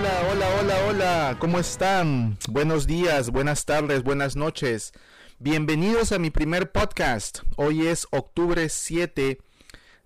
[0.00, 2.38] Hola, hola, hola, hola, ¿cómo están?
[2.48, 4.92] Buenos días, buenas tardes, buenas noches.
[5.38, 7.40] Bienvenidos a mi primer podcast.
[7.56, 9.42] Hoy es octubre 7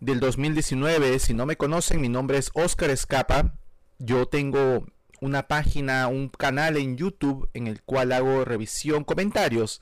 [0.00, 1.20] del 2019.
[1.20, 3.54] Si no me conocen, mi nombre es Oscar Escapa.
[4.00, 4.84] Yo tengo
[5.20, 9.80] una página, un canal en YouTube en el cual hago revisión, comentarios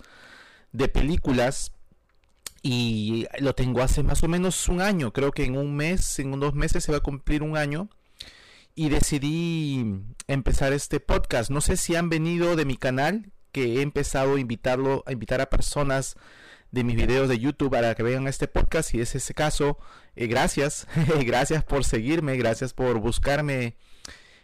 [0.73, 1.73] de películas
[2.61, 6.35] y lo tengo hace más o menos un año, creo que en un mes, en
[6.35, 7.89] unos meses se va a cumplir un año
[8.75, 9.85] y decidí
[10.27, 11.51] empezar este podcast.
[11.51, 15.41] No sé si han venido de mi canal, que he empezado a invitarlo, a invitar
[15.41, 16.17] a personas
[16.71, 18.91] de mis videos de YouTube para que vean este podcast.
[18.91, 19.79] Si es ese caso,
[20.17, 20.87] eh, gracias,
[21.25, 23.77] gracias por seguirme, gracias por buscarme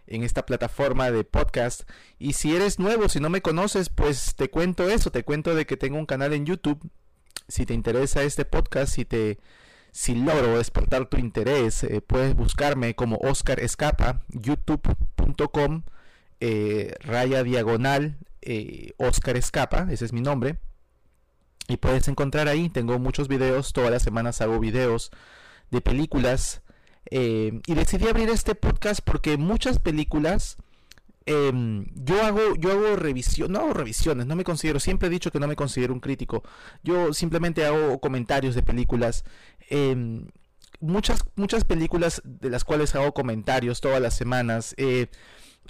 [0.07, 1.89] en esta plataforma de podcast.
[2.19, 5.67] Y si eres nuevo, si no me conoces, pues te cuento eso, te cuento de
[5.67, 6.91] que tengo un canal en YouTube.
[7.49, 9.39] Si te interesa este podcast, si te
[9.93, 15.83] si logro despertar tu interés, eh, puedes buscarme como Oscar Escapa, youtube.com,
[16.41, 20.59] eh, raya diagonal, eh, Oscar Escapa, ese es mi nombre.
[21.69, 25.11] Y puedes encontrar ahí, tengo muchos videos, todas las semanas hago videos
[25.71, 26.63] de películas.
[27.11, 30.59] y decidí abrir este podcast porque muchas películas
[31.31, 35.31] Em, yo hago, yo hago revisión, no hago revisiones, no me considero, siempre he dicho
[35.31, 36.43] que no me considero un crítico.
[36.83, 39.25] Yo simplemente hago comentarios de películas.
[39.69, 40.27] Em,
[40.81, 44.75] muchas, muchas películas de las cuales hago comentarios todas las semanas.
[44.79, 45.09] Eh,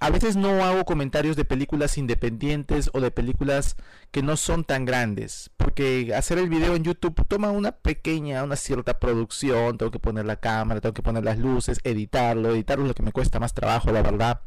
[0.00, 3.76] a veces no hago comentarios de películas independientes o de películas
[4.12, 5.50] que no son tan grandes.
[5.56, 9.76] Porque hacer el video en YouTube toma una pequeña, una cierta producción.
[9.76, 12.50] Tengo que poner la cámara, tengo que poner las luces, editarlo.
[12.54, 14.42] Editarlo es lo que me cuesta más trabajo, la verdad.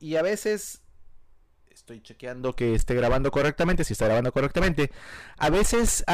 [0.00, 0.82] Y a veces
[1.70, 4.90] estoy chequeando que esté grabando correctamente, si está grabando correctamente.
[5.38, 6.04] A veces,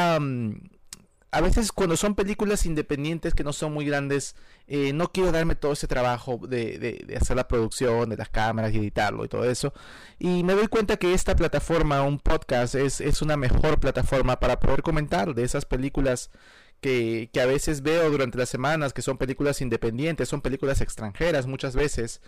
[1.34, 4.36] a veces cuando son películas independientes que no son muy grandes,
[4.68, 8.78] eh, no quiero darme todo ese trabajo de, hacer la producción, de las cámaras y
[8.78, 9.74] editarlo y todo eso.
[10.20, 14.60] Y me doy cuenta que esta plataforma, un podcast, es, es una mejor plataforma para
[14.60, 16.30] poder comentar de esas películas
[16.80, 21.46] que, que, a veces veo durante las semanas, que son películas independientes, son películas extranjeras
[21.46, 22.20] muchas veces,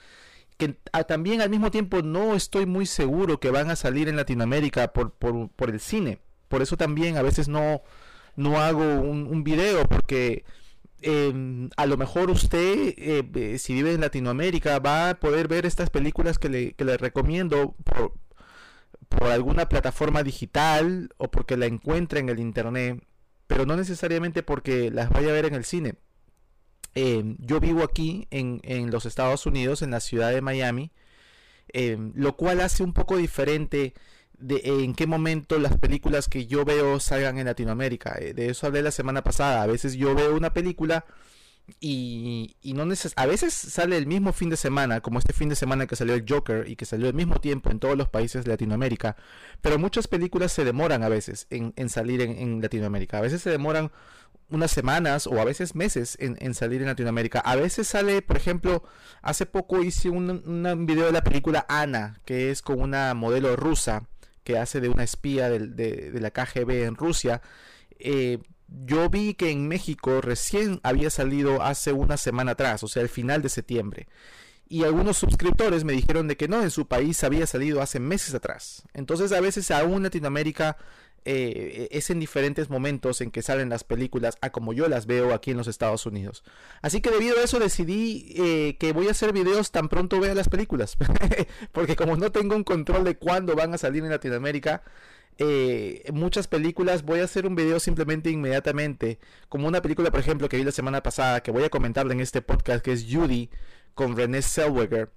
[0.56, 4.92] que también al mismo tiempo no estoy muy seguro que van a salir en Latinoamérica
[4.92, 6.18] por, por, el cine.
[6.48, 7.82] Por eso también a veces no,
[8.36, 10.44] no hago un, video porque
[11.02, 15.90] em, a lo mejor usted, eh, si vive en Latinoamérica, va a poder ver estas
[15.90, 18.14] películas que le, que recomiendo por,
[19.08, 23.02] por alguna plataforma digital o porque la encuentre en el internet,
[23.46, 25.94] pero no necesariamente porque las vaya a ver en el cine.
[26.94, 30.92] Em, yo vivo aquí en, los Estados Unidos, en la ciudad de Miami,
[31.68, 33.94] em, lo cual hace un poco diferente
[34.38, 38.16] de en qué momento las películas que yo veo salgan en Latinoamérica.
[38.18, 39.62] Eh, de eso hablé la semana pasada.
[39.62, 41.04] A veces yo veo una película
[41.80, 45.48] y, y no neces a veces sale el mismo fin de semana, como este fin
[45.48, 48.08] de semana que salió el Joker y que salió al mismo tiempo en todos los
[48.08, 49.16] países de Latinoamérica,
[49.62, 53.90] pero muchas películas se demoran a veces en, salir en, Latinoamérica, a veces se demoran
[54.48, 58.84] unas semanas o a veces meses en, salir en Latinoamérica, a veces sale, por ejemplo,
[59.22, 63.56] hace poco hice un, un video de la película Ana, que es con una modelo
[63.56, 64.04] rusa
[64.46, 67.42] que hace de una espía de, la KGB en Rusia,
[67.98, 73.02] eh, yo vi que en México recién había salido hace una semana atrás, o sea,
[73.02, 74.06] el final de septiembre.
[74.68, 78.34] Y algunos suscriptores me dijeron de que no, en su país había salido hace meses
[78.34, 78.84] atrás.
[78.94, 80.76] Entonces a veces aún Latinoamérica
[81.28, 85.34] eh, es en diferentes momentos en que salen las películas a como yo las veo
[85.34, 86.44] aquí en los Estados Unidos.
[86.82, 90.36] Así que debido a eso decidí eh, que voy a hacer videos tan pronto vea
[90.36, 90.96] las películas.
[91.72, 94.84] Porque como no tengo un control de cuándo van a salir en Latinoamérica,
[95.38, 100.48] eh, muchas películas voy a hacer un video simplemente inmediatamente como una película por ejemplo
[100.48, 103.50] que vi la semana pasada que voy a comentarle en este podcast que es Judy
[103.94, 105.10] con René Zellweger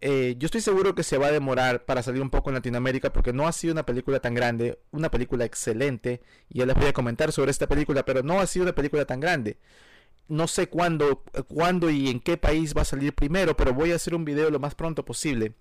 [0.00, 3.12] eh, yo estoy seguro que se va a demorar para salir un poco en Latinoamérica
[3.12, 6.86] porque no ha sido una película tan grande, una película excelente, y ya les voy
[6.86, 9.58] a comentar sobre esta película, pero no ha sido una película tan grande.
[10.28, 13.96] No sé cuándo, cuándo y en qué país va a salir primero, pero voy a
[13.96, 15.54] hacer un video lo más pronto posible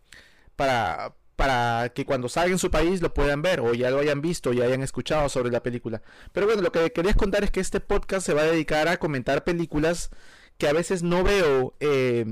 [0.55, 4.21] para, para que cuando salga en su país lo puedan ver o ya lo hayan
[4.21, 6.01] visto, ya hayan escuchado sobre la película.
[6.33, 8.97] Pero bueno, lo que quería contar es que este podcast se va a dedicar a
[8.97, 10.11] comentar películas
[10.57, 12.25] que a veces no veo, eh,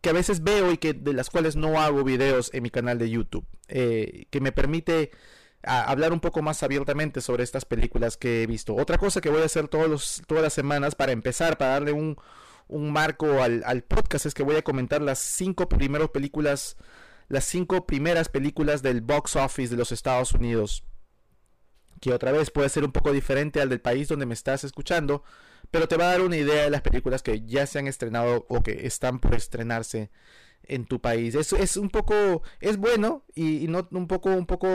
[0.00, 2.98] que a veces veo y que de las cuales no hago videos en mi canal
[2.98, 5.10] de YouTube, eh, que me permite
[5.62, 8.74] hablar un poco más abiertamente sobre estas películas que he visto.
[8.74, 12.16] Otra cosa que voy a hacer todos todas las semanas para empezar, para darle un,
[12.68, 16.76] un marco al, al podcast, es que voy a comentar las cinco primeras películas
[17.28, 20.84] las cinco primeras películas del box office de los Estados Unidos.
[22.00, 25.22] Que otra vez puede ser un poco diferente al del país donde me estás escuchando,
[25.70, 28.46] pero te va a dar una idea de las películas que ya se han estrenado
[28.48, 30.10] o que están por estrenarse
[30.64, 31.34] en tu país.
[31.34, 34.68] Es, es un poco, es bueno y, no un poco, un poco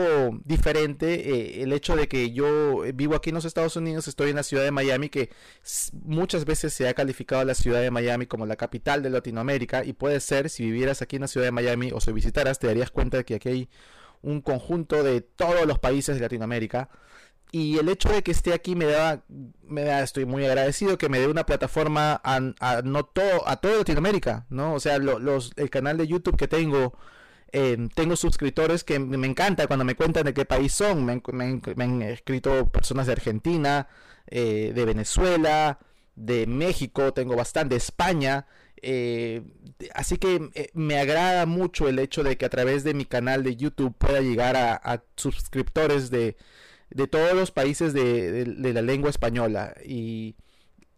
[0.44, 4.36] diferente eh, el hecho de que yo vivo aquí en los Estados Unidos, estoy en
[4.36, 5.30] la ciudad de Miami, que
[5.92, 9.92] muchas veces se ha calificado la ciudad de Miami como la capital de Latinoamérica y
[9.92, 12.90] puede ser, si vivieras aquí en la ciudad de Miami o si visitaras, te darías
[12.90, 13.68] cuenta de que aquí hay
[14.22, 16.90] un conjunto de todos los países de Latinoamérica
[17.52, 19.22] y el hecho de que esté aquí me da,
[19.62, 22.40] me da, estoy muy agradecido que me dé una plataforma a,
[22.82, 24.74] no todo, a toda Latinoamérica, ¿no?
[24.74, 26.94] O sea, los, el canal de YouTube que tengo,
[27.52, 31.04] em, tengo suscriptores que me encanta cuando me cuentan de qué país son.
[31.04, 31.22] Me,
[31.84, 33.88] han escrito personas de Argentina,
[34.26, 35.78] eh, de Venezuela,
[36.16, 38.46] de México, tengo bastante, España.
[38.82, 39.42] Eh,
[39.94, 43.42] así que eh, me agrada mucho el hecho de que a través de mi canal
[43.44, 46.36] de YouTube pueda llegar a suscriptores de
[46.90, 49.74] de todos los países de, la lengua española.
[49.84, 50.36] Y,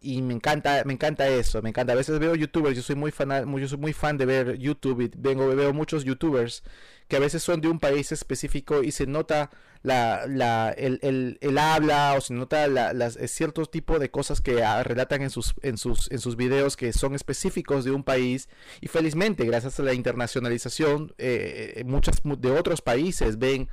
[0.00, 1.93] me encanta me encanta eso me encanta.
[1.93, 5.00] A veces veo youtubers yo soy muy fan yo soy muy fan de ver YouTube
[5.00, 6.62] y vengo veo muchos youtubers
[7.08, 9.50] que a veces son de un país específico y se nota
[9.82, 14.62] la, la el, el, habla o se nota la, las, cierto tipo de cosas que
[14.62, 18.49] ah, relatan en sus, en, sus, en sus videos que son específicos de un país.
[18.81, 23.69] Y felizmente gracias a la internacionalización eh, eh muchas de otros países ven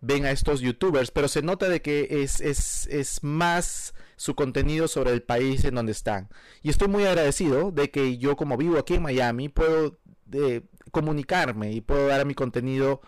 [0.00, 4.88] ven a estos youtubers, pero se nota de que es, es, es más su contenido
[4.88, 6.28] sobre el país en donde están.
[6.62, 9.98] Y estoy muy agradecido de que yo como vivo aquí en Miami puedo
[10.32, 13.00] eh, comunicarme y puedo dar a mi contenido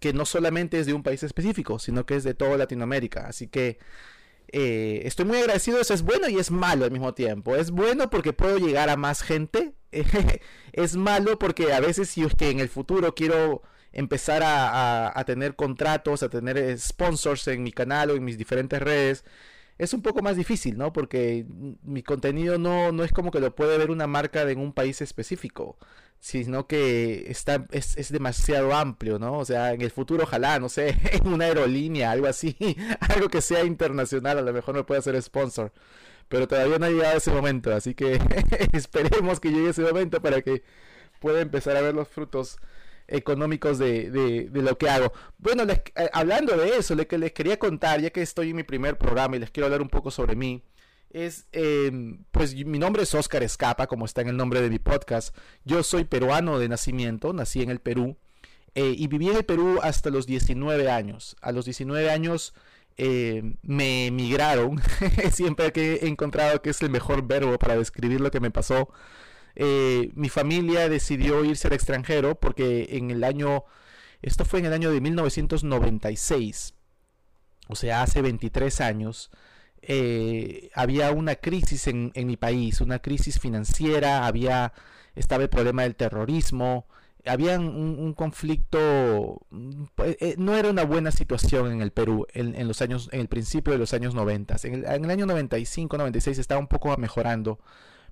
[0.00, 3.26] que no solamente es de un país específico, sino que es de toda Latinoamérica.
[3.26, 3.78] Así que
[4.48, 5.80] eh, estoy muy agradecido.
[5.80, 7.54] Eso es bueno y es malo al mismo tiempo.
[7.54, 9.74] Es bueno porque puedo llegar a más gente.
[10.72, 13.62] es malo porque a veces si es que en el futuro quiero
[13.92, 19.24] empezar a, tener contratos, a tener sponsors en mi canal o en mis diferentes redes,
[19.78, 20.92] es un poco más difícil, ¿no?
[20.92, 21.46] Porque
[21.82, 25.00] mi contenido no, no es como que lo puede ver una marca de un país
[25.00, 25.78] específico,
[26.20, 29.38] sino que está, es, es, demasiado amplio, ¿no?
[29.38, 32.56] O sea, en el futuro ojalá, no sé, en una aerolínea, algo así,
[33.00, 35.72] algo que sea internacional, a lo mejor me puede hacer sponsor.
[36.28, 38.20] Pero todavía no ha llegado ese momento, así que
[38.72, 40.62] esperemos que llegue ese momento para que
[41.20, 42.58] pueda empezar a ver los frutos
[43.10, 45.12] económicos de, de, lo que hago.
[45.38, 48.56] Bueno, les, eh, hablando de eso, lo que les quería contar, ya que estoy en
[48.56, 50.62] mi primer programa y les quiero hablar un poco sobre mí,
[51.10, 54.78] es, em, pues mi nombre es Oscar Escapa, como está en el nombre de mi
[54.78, 55.36] podcast.
[55.64, 58.16] Yo soy peruano de nacimiento, nací en el Perú
[58.74, 61.36] eh, y viví en el Perú hasta los 19 años.
[61.40, 62.54] A los 19 años
[62.96, 64.80] em, me emigraron,
[65.32, 68.90] siempre que he encontrado que es el mejor verbo para describir lo que me pasó.
[69.56, 73.64] Eh, mi familia decidió irse al extranjero porque en el año,
[74.22, 76.74] esto fue en el año de 1996,
[77.68, 79.30] o sea, hace 23 años,
[79.82, 84.72] eh, había una crisis en, mi país, una crisis financiera, había,
[85.14, 86.86] estaba el problema del terrorismo,
[87.26, 89.40] había un, conflicto,
[90.04, 93.72] eh, no era una buena situación en el Perú en, los años, en el principio
[93.72, 94.56] de los años 90.
[94.64, 97.60] En el, en el año 95, 96 estaba un poco mejorando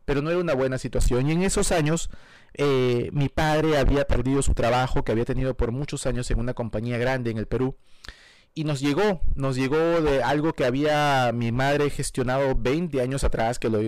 [0.09, 1.29] pero no era una buena situación.
[1.29, 2.09] Y en esos años
[2.55, 6.55] eh, mi padre había perdido su trabajo que había tenido por muchos años en una
[6.55, 7.77] compañía grande en el Perú.
[8.55, 13.59] Y nos llegó, nos llegó de algo que había mi madre gestionado 20 años atrás,
[13.59, 13.81] que lo,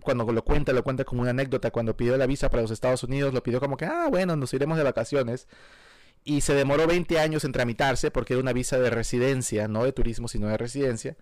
[0.00, 3.02] cuando lo cuenta, lo cuenta como una anécdota, cuando pidió la visa para los Estados
[3.02, 5.48] Unidos, lo pidió como que, ah, bueno, nos iremos de vacaciones.
[6.22, 9.90] Y se demoró 20 años en tramitarse porque era una visa de residencia, no de
[9.92, 11.16] turismo, sino de residencia.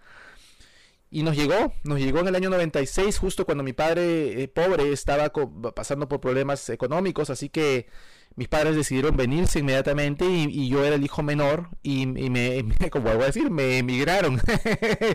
[1.15, 4.91] Y nos llegó, nos llegó en el año 96, justo cuando mi padre eh, pobre
[4.93, 5.31] estaba
[5.75, 7.87] pasando por problemas económicos, así que
[8.35, 13.25] mis padres decidieron venirse inmediatamente y, yo era el hijo menor y, me, como voy
[13.25, 14.41] a decir, me emigraron.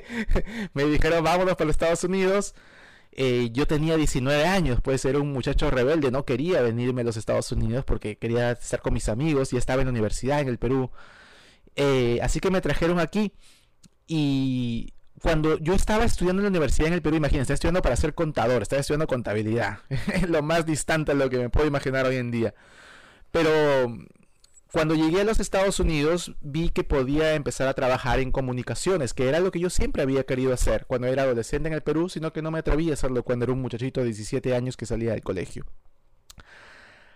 [0.75, 2.53] me dijeron, vámonos para los Estados Unidos.
[3.11, 7.17] Eh, yo tenía 19 años, pues era un muchacho rebelde, no quería venirme a los
[7.17, 10.59] Estados Unidos porque quería estar con mis amigos y estaba en la universidad en el
[10.59, 10.91] Perú.
[11.75, 13.33] Eh, así que me trajeron aquí
[14.07, 17.95] y cuando yo estaba estudiando en la universidad en el Perú, imagínense, estaba estudiando para
[17.95, 19.79] ser contador, estaba estudiando contabilidad,
[20.27, 22.53] lo más distante de lo que me puedo imaginar hoy en día.
[23.31, 23.97] Pero
[24.71, 29.27] cuando llegué a los Estados Unidos vi que podía empezar a trabajar en comunicaciones, que
[29.27, 32.31] era lo que yo siempre había querido hacer cuando era adolescente en el Perú, sino
[32.31, 35.11] que no me atreví a hacerlo cuando era un muchachito de 17 años que salía
[35.11, 35.65] del colegio.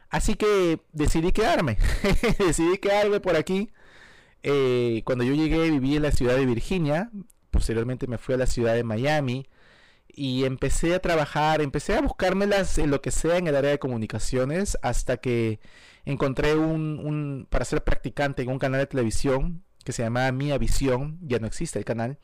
[0.09, 1.77] Así que decidí quedarme,
[2.39, 3.69] decidí quedarme por aquí.
[4.43, 7.11] Eh, cuando yo llegué viví en la ciudad de Virginia,
[7.61, 9.47] posteriormente me fui a la ciudad de Miami
[10.07, 13.77] y empecé a trabajar, empecé a buscármelas en lo que sea en el área de
[13.77, 15.59] comunicaciones hasta que
[16.03, 21.19] encontré un, para ser practicante en un canal de televisión que se llamaba Mía Visión,
[21.21, 22.17] ya no existe el canal,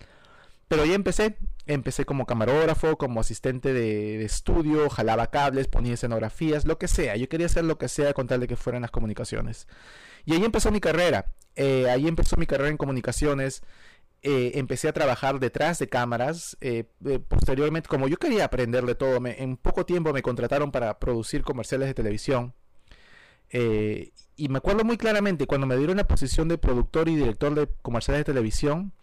[0.67, 6.79] Pero ya empecé, empecé como camarógrafo, como asistente de, estudio, jalaba cables, ponía escenografías, lo
[6.79, 7.15] que sea.
[7.15, 9.67] Yo quería hacer lo que sea con tal de que fueran las comunicaciones.
[10.25, 11.27] Y ahí empezó mi carrera.
[11.55, 13.63] Eh, ahí empezó mi carrera en comunicaciones.
[14.23, 16.57] Eh, empecé a trabajar detrás de cámaras.
[16.61, 16.85] Eh,
[17.27, 21.87] posteriormente, como yo quería aprender de todo, en poco tiempo me contrataron para producir comerciales
[21.87, 22.53] de televisión.
[23.51, 27.67] y me acuerdo muy claramente cuando me dieron la posición de productor y director de
[27.81, 28.93] comerciales de televisión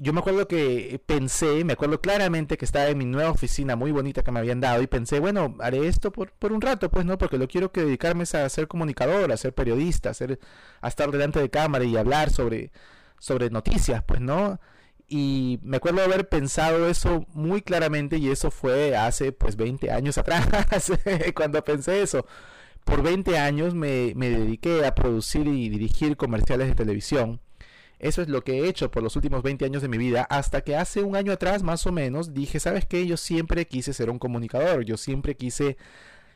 [0.00, 3.92] yo me acuerdo que pensé, me acuerdo claramente que estaba en mi nueva oficina muy
[3.92, 7.04] bonita que me habían dado y pensé, bueno, haré esto por, por un rato, pues,
[7.04, 7.18] ¿no?
[7.18, 10.38] Porque lo quiero que dedicarme a ser comunicador, a ser periodista, a, ser,
[10.80, 12.72] a estar delante de cámara y hablar sobre,
[13.20, 14.58] sobre noticias, pues, ¿no?
[15.06, 20.18] Y me acuerdo haber pensado eso muy claramente y eso fue hace, pues, 20 años
[20.18, 20.48] atrás,
[21.36, 22.26] cuando pensé eso.
[22.84, 27.40] Por 20 años me, me dediqué a producir y dirigir comerciales de televisión
[28.00, 30.62] eso es lo que he hecho por los últimos 20 años de mi vida, hasta
[30.62, 33.06] que hace un año atrás más o menos dije, ¿sabes qué?
[33.06, 35.76] Yo siempre quise ser un comunicador, yo siempre quise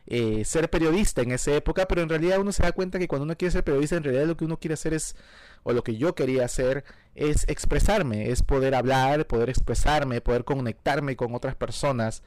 [0.06, 3.24] eh, ser periodista en esa época, pero en realidad uno se da cuenta que cuando
[3.24, 5.16] uno quiere ser periodista, en realidad lo que uno quiere hacer es,
[5.64, 11.16] o lo que yo quería hacer, es expresarme, es poder hablar, poder expresarme, poder conectarme
[11.16, 12.22] con otras personas.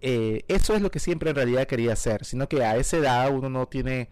[0.00, 3.30] Eh, eso es lo que siempre en realidad quería hacer, sino que a esa edad
[3.32, 4.10] uno no tiene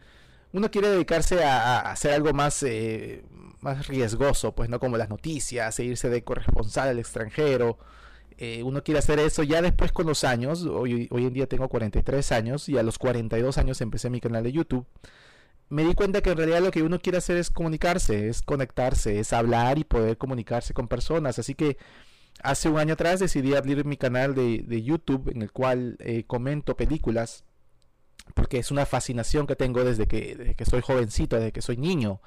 [0.52, 3.24] uno quiere dedicarse a, hacer algo más, eh,
[3.60, 7.78] más riesgoso, pues no como las noticias, e irse de corresponsal al extranjero.
[8.38, 10.64] Eh, uno quiere hacer eso ya después con los años.
[10.64, 14.42] Hoy, hoy en día tengo 43 años y a los 42 años empecé mi canal
[14.44, 14.86] de YouTube.
[15.72, 19.18] Me di cuenta que en realidad lo que uno quiere hacer es comunicarse, es conectarse,
[19.18, 21.38] es hablar y poder comunicarse con personas.
[21.38, 21.78] Así que
[22.42, 26.76] hace un año atrás decidí abrir mi canal de, YouTube en el cual eh, comento
[26.76, 27.44] películas
[28.34, 32.20] porque es una fascinación que tengo desde que, soy jovencito, desde que soy niño.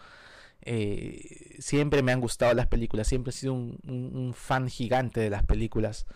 [0.63, 5.43] Eh, siempre me han gustado las películas, siempre he sido un, fan gigante de las
[5.43, 6.07] películas.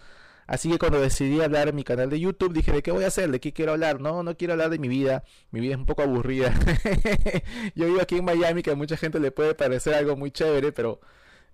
[0.49, 3.07] Así que cuando decidí hablar en mi canal de YouTube, dije, ¿de qué voy a
[3.09, 3.29] hacer?
[3.29, 4.01] ¿De qué quiero hablar?
[4.01, 5.23] No, no quiero hablar de mi vida.
[5.51, 6.51] Mi vida es un poco aburrida.
[7.75, 10.71] Yo vivo aquí en Miami, que a mucha gente le puede parecer algo muy chévere,
[10.71, 11.01] pero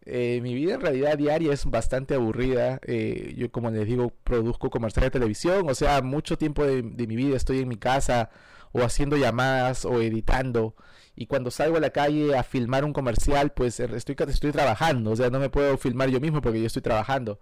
[0.06, 2.80] eh, mi vida en realidad diaria es bastante aburrida.
[2.88, 5.70] Eh, yo, como les digo, produzco comerciales de televisión.
[5.70, 8.30] O sea, mucho tiempo de, mi vida estoy en mi casa
[8.72, 10.74] o haciendo llamadas o editando.
[11.18, 15.12] Y cuando salgo a la calle a filmar un comercial, pues eh, estoy, estoy trabajando.
[15.12, 17.40] O sea, no me puedo filmar yo mismo porque yo estoy trabajando.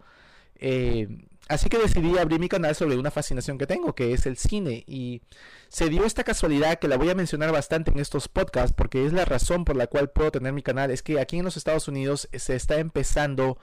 [0.56, 4.38] Eh, así que decidí abrir mi canal sobre una fascinación que tengo, que es el
[4.38, 4.84] cine.
[4.88, 5.22] Y
[5.70, 9.14] se dio esta casualidad que la voy a mencionar bastante en estos podcasts, porque es
[9.14, 10.92] la razón por la cual puedo tener mi canal.
[10.92, 13.58] Es que aquí en los Estados Unidos se está empezando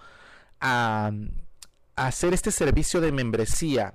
[0.60, 1.12] a,
[1.96, 3.94] hacer este servicio de membresía.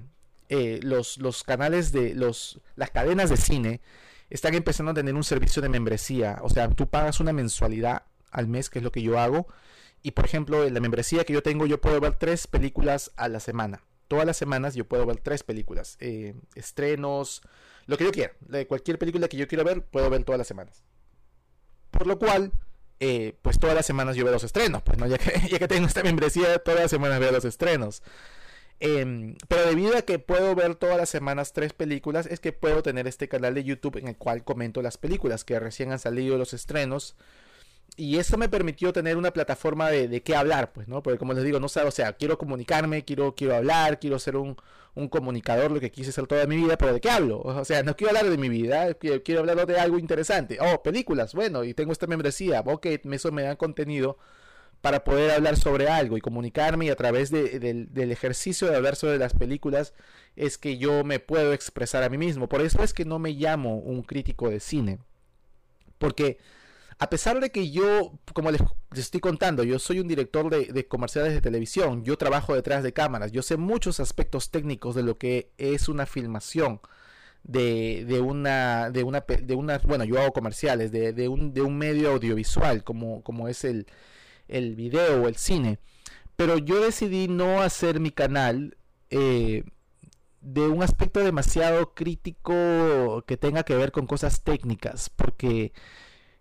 [0.50, 3.82] Eh, los, los canales de los, las cadenas de cine
[4.30, 6.40] están empezando a tener un servicio de membresía.
[6.42, 9.48] O sea, tú pagas una mensualidad al mes, que es lo que yo hago
[10.06, 13.28] y por ejemplo, en la membresía que yo tengo, yo puedo ver tres películas a
[13.28, 13.82] la semana.
[14.08, 15.98] Todas las semanas yo puedo ver tres películas.
[16.00, 17.42] Eh, estrenos,
[17.88, 18.34] lo que yo quiera.
[18.68, 20.84] Cualquier película que yo quiera ver, puedo ver todas las semanas.
[21.90, 22.52] Por lo cual,
[23.00, 24.84] eh, pues todas las semanas yo veo los estrenos.
[24.84, 28.04] Pues no, ya que, ya que tengo esta membresía, todas las semanas veo los estrenos.
[28.80, 32.84] Em, pero debido a que puedo ver todas las semanas tres películas, es que puedo
[32.84, 36.38] tener este canal de YouTube en el cual comento las películas que recién han salido
[36.38, 37.16] los estrenos
[37.98, 41.02] y eso me permitió tener una plataforma de, de, qué hablar, pues, ¿no?
[41.02, 44.36] Porque como les digo, no sé, o sea, quiero comunicarme, quiero, quiero hablar, quiero ser
[44.36, 44.58] un,
[44.96, 47.42] un comunicador, lo que quise ser toda mi vida, pero ¿de qué hablo?
[47.42, 50.58] O sea, no quiero hablar de mi vida, quiero, quiero hablar de algo interesante.
[50.60, 54.18] Oh, películas, bueno, y tengo esta membresía, ok, eso me da contenido
[54.82, 58.96] para poder hablar sobre algo y comunicarme y a través de, del ejercicio de hablar
[58.96, 59.94] sobre las películas
[60.36, 62.48] es que yo me puedo expresar a mí mismo.
[62.48, 65.00] Por eso es que no me llamo un crítico de cine.
[65.98, 66.38] Porque
[66.98, 68.62] a pesar de que yo, como les,
[68.96, 73.32] estoy contando, yo soy un director de, comerciales de televisión, yo trabajo detrás de cámaras,
[73.32, 76.80] yo sé muchos aspectos técnicos de lo que es una filmación.
[77.44, 83.48] De, una de una de una bueno yo hago comerciales de, un, medio audiovisual como,
[83.48, 83.86] es el,
[84.48, 85.78] el video o el cine
[86.36, 88.78] pero yo decidí no hacer mi canal
[89.12, 89.64] eh,
[90.42, 95.72] de un aspecto demasiado crítico que tenga que ver con cosas técnicas porque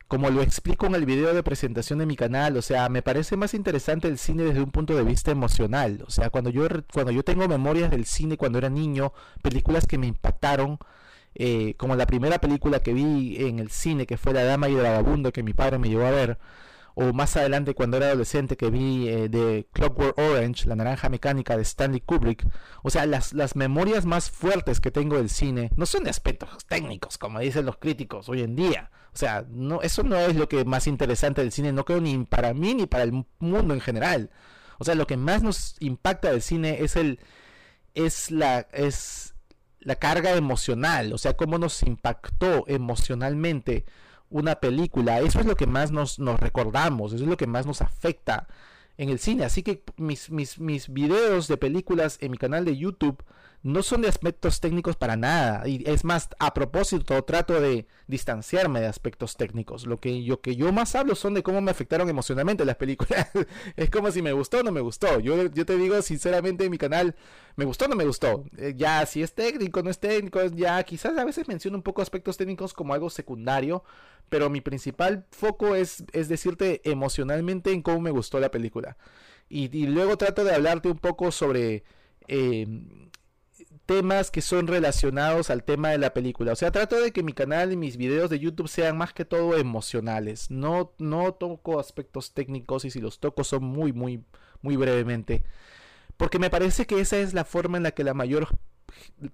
[0.08, 3.36] como lo explico en el video de presentación de mi canal, o sea, me parece
[3.36, 6.04] más interesante el cine desde un punto de vista emocional.
[6.06, 9.98] O sea, cuando yo, cuando yo tengo memorias del cine cuando era niño, películas que
[9.98, 10.78] me impactaron,
[11.34, 14.74] eh, como la primera película que vi en el cine, que fue La Dama y
[14.74, 16.38] el Vagabundo, que mi padre me llevó a ver,
[16.94, 21.56] o más adelante cuando era adolescente que vi eh, de Clockwork Orange, La Naranja Mecánica
[21.56, 22.46] de Stanley Kubrick.
[22.82, 26.64] O sea, las, las memorias más fuertes que tengo del cine no son de aspectos
[26.66, 28.90] técnicos, como dicen los críticos hoy en día.
[29.14, 32.24] O sea, no, eso no es lo que más interesante del cine, no creo ni
[32.24, 34.30] para mí ni para el mundo en general.
[34.78, 37.20] O sea, lo que más nos impacta del cine es el
[37.94, 39.34] es la es
[39.80, 43.84] la carga emocional, o sea, cómo nos impactó emocionalmente
[44.30, 45.20] una película.
[45.20, 48.48] Eso es lo que más nos, nos recordamos, eso es lo que más nos afecta
[48.96, 49.44] en el cine.
[49.44, 53.22] Así que mis, mis, mis videos de películas en mi canal de YouTube
[53.64, 55.66] no son de aspectos técnicos para nada.
[55.66, 59.86] Y es más, a propósito, trato de distanciarme de aspectos técnicos.
[59.86, 63.26] Lo que yo, que yo más hablo son de cómo me afectaron emocionalmente las películas.
[63.76, 65.18] es como si me gustó o no me gustó.
[65.18, 67.16] Yo, yo te digo sinceramente en mi canal,
[67.56, 68.44] me gustó o no me gustó.
[68.58, 72.02] Eh, ya, si es técnico, no es técnico, ya quizás a veces menciono un poco
[72.02, 73.82] aspectos técnicos como algo secundario.
[74.28, 78.98] Pero mi principal foco es, es decirte emocionalmente en cómo me gustó la película.
[79.48, 81.82] Y, luego trato de hablarte un poco sobre...
[82.28, 82.66] Eh,
[83.86, 86.52] temas que son relacionados al tema de la película.
[86.52, 89.24] O sea, trato de que mi canal y mis videos de YouTube sean más que
[89.24, 90.50] todo emocionales.
[90.50, 94.24] No, no toco aspectos técnicos y si los toco son muy, muy,
[94.62, 95.44] muy brevemente.
[96.16, 98.48] Porque me parece que esa es la forma en la que la mayor,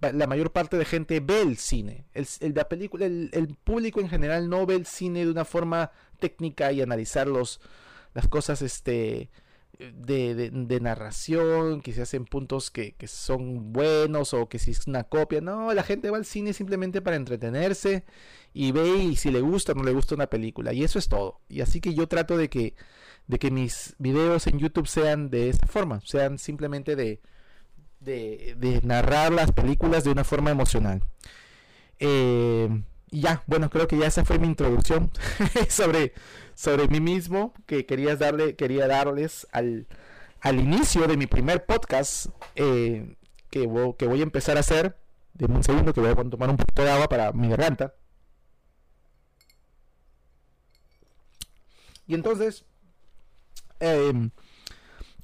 [0.00, 2.07] la mayor parte de gente ve el cine.
[2.14, 5.92] El, la película, el, el, público en general no ve el cine de una forma
[6.19, 7.61] técnica y analizar los,
[8.14, 9.30] las cosas, este
[9.95, 14.87] de, de, narración, que se hacen puntos que, que, son buenos o que si es
[14.87, 15.41] una copia.
[15.41, 18.05] No, la gente va al cine simplemente para entretenerse
[18.53, 20.73] y ve y si le gusta o no le gusta una película.
[20.73, 21.41] Y eso es todo.
[21.49, 22.75] Y así que yo trato de que,
[23.27, 27.21] de que mis videos en YouTube sean de esa forma, sean simplemente de,
[28.01, 31.03] de, narrar las películas de una forma emocional.
[31.99, 32.69] Eh,
[33.11, 35.11] y ya, bueno, creo que ya esa fue mi introducción
[35.69, 36.12] sobre,
[36.55, 39.87] sobre mí mismo que querías darle, quería darles al,
[40.40, 43.17] al inicio de mi primer podcast eh,
[43.50, 43.61] que,
[43.99, 44.97] que, voy a empezar a hacer.
[45.35, 47.95] de un segundo que voy a tomar un poquito de agua para mi garganta.
[52.07, 52.64] Y entonces,
[53.81, 54.31] eh,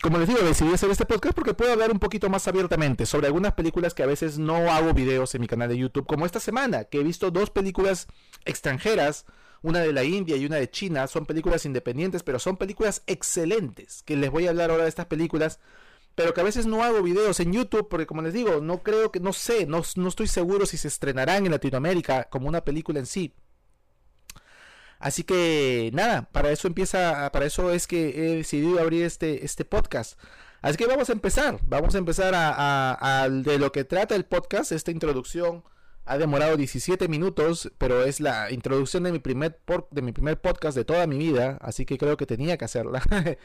[0.02, 3.26] como les digo, decidí hacer este podcast porque puedo hablar un poquito más abiertamente sobre
[3.26, 6.40] algunas películas que a veces no hago videos en mi canal de YouTube, como esta
[6.40, 8.08] semana, que he visto dos películas
[8.44, 9.26] extranjeras,
[9.62, 14.02] una de la India y una de China, son películas independientes, pero son películas excelentes,
[14.02, 15.60] que les voy a hablar ahora de estas películas,
[16.14, 19.12] pero que a veces no hago videos en YouTube porque como les digo, no creo
[19.12, 22.98] que, no sé, no, no estoy seguro si se estrenarán en Latinoamérica como una película
[22.98, 23.34] en sí.
[24.98, 29.64] Así que nada, para eso empieza, para eso es que he decidido abrir este, este
[29.64, 30.18] podcast.
[30.62, 34.72] Así que vamos a empezar, vamos a empezar a, de lo que trata el podcast.
[34.72, 35.62] Esta introducción
[36.06, 40.76] ha demorado 17 minutos, pero es la introducción de mi primer, de mi primer podcast
[40.76, 43.02] de toda mi vida, así que creo que tenía que hacerla.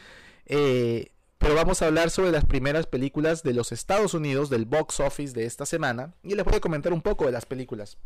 [0.48, 5.00] Eh, pero vamos a hablar sobre las primeras películas de los Estados Unidos, del box
[5.00, 7.98] office de esta semana, y les voy a comentar un poco de las películas.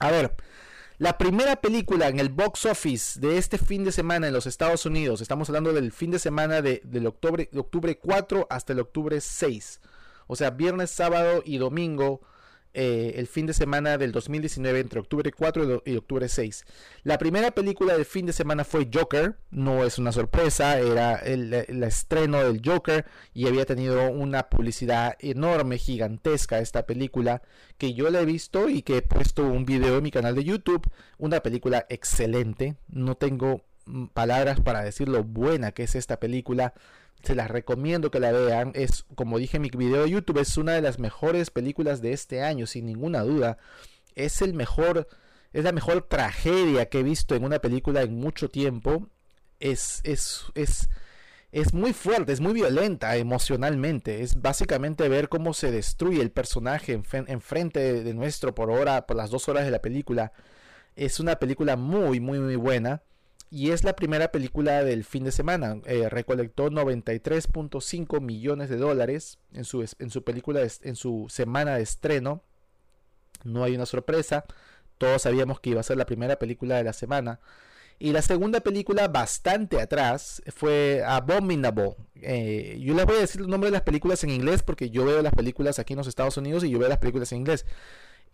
[0.00, 0.34] A ver,
[0.98, 4.86] la primera película en el box office de este fin de semana en los Estados
[4.86, 8.80] Unidos, estamos hablando del fin de semana de, del octubre, de octubre 4 hasta el
[8.80, 9.80] octubre 6.
[10.26, 12.22] O sea, viernes, sábado y domingo
[12.78, 16.66] eh, el fin de semana del 2019 entre octubre 4 y octubre 6.
[17.04, 21.54] La primera película del fin de semana fue Joker, no es una sorpresa, era el,
[21.54, 27.40] estreno del Joker y había tenido una publicidad enorme, gigantesca esta película
[27.78, 30.44] que yo la he visto y que he puesto un video en mi canal de
[30.44, 30.86] YouTube,
[31.16, 36.74] una película excelente, no tengo mm, palabras para decir lo buena que es esta película
[37.22, 38.72] se las recomiendo que la vean.
[38.74, 42.12] Es, como dije en mi video de YouTube, es una de las mejores películas de
[42.12, 43.58] este año, sin ninguna duda.
[44.14, 45.08] Es el mejor,
[45.52, 49.08] es la mejor tragedia que he visto en una película en mucho tiempo.
[49.58, 50.88] Es, es, es,
[51.52, 54.22] es muy fuerte, es muy violenta emocionalmente.
[54.22, 59.16] Es básicamente ver cómo se destruye el personaje enfrente de, de nuestro por hora, por
[59.16, 60.32] las dos horas de la película.
[60.94, 63.02] Es una película muy, muy, muy buena
[63.56, 65.80] y es la primera película del fin de semana.
[65.86, 71.82] Eh, recolectó 93.5 millones de dólares en su, en su película, en su semana de
[71.82, 72.42] estreno.
[73.44, 74.44] No hay una sorpresa.
[74.98, 77.40] Todos sabíamos que iba a ser la primera película de la semana.
[77.98, 81.96] Y la segunda película, bastante atrás, fue Abominable.
[82.16, 85.06] Eh, yo les voy a decir el nombre de las películas en inglés porque yo
[85.06, 87.64] veo las películas aquí en los Estados Unidos y yo veo las películas en inglés.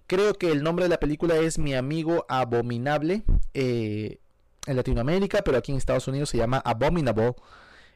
[0.09, 3.23] Creo que el nombre de la película es Mi amigo abominable.
[3.55, 4.19] Eh,
[4.67, 7.35] en Latinoamérica, pero aquí en Estados Unidos se llama Abominable.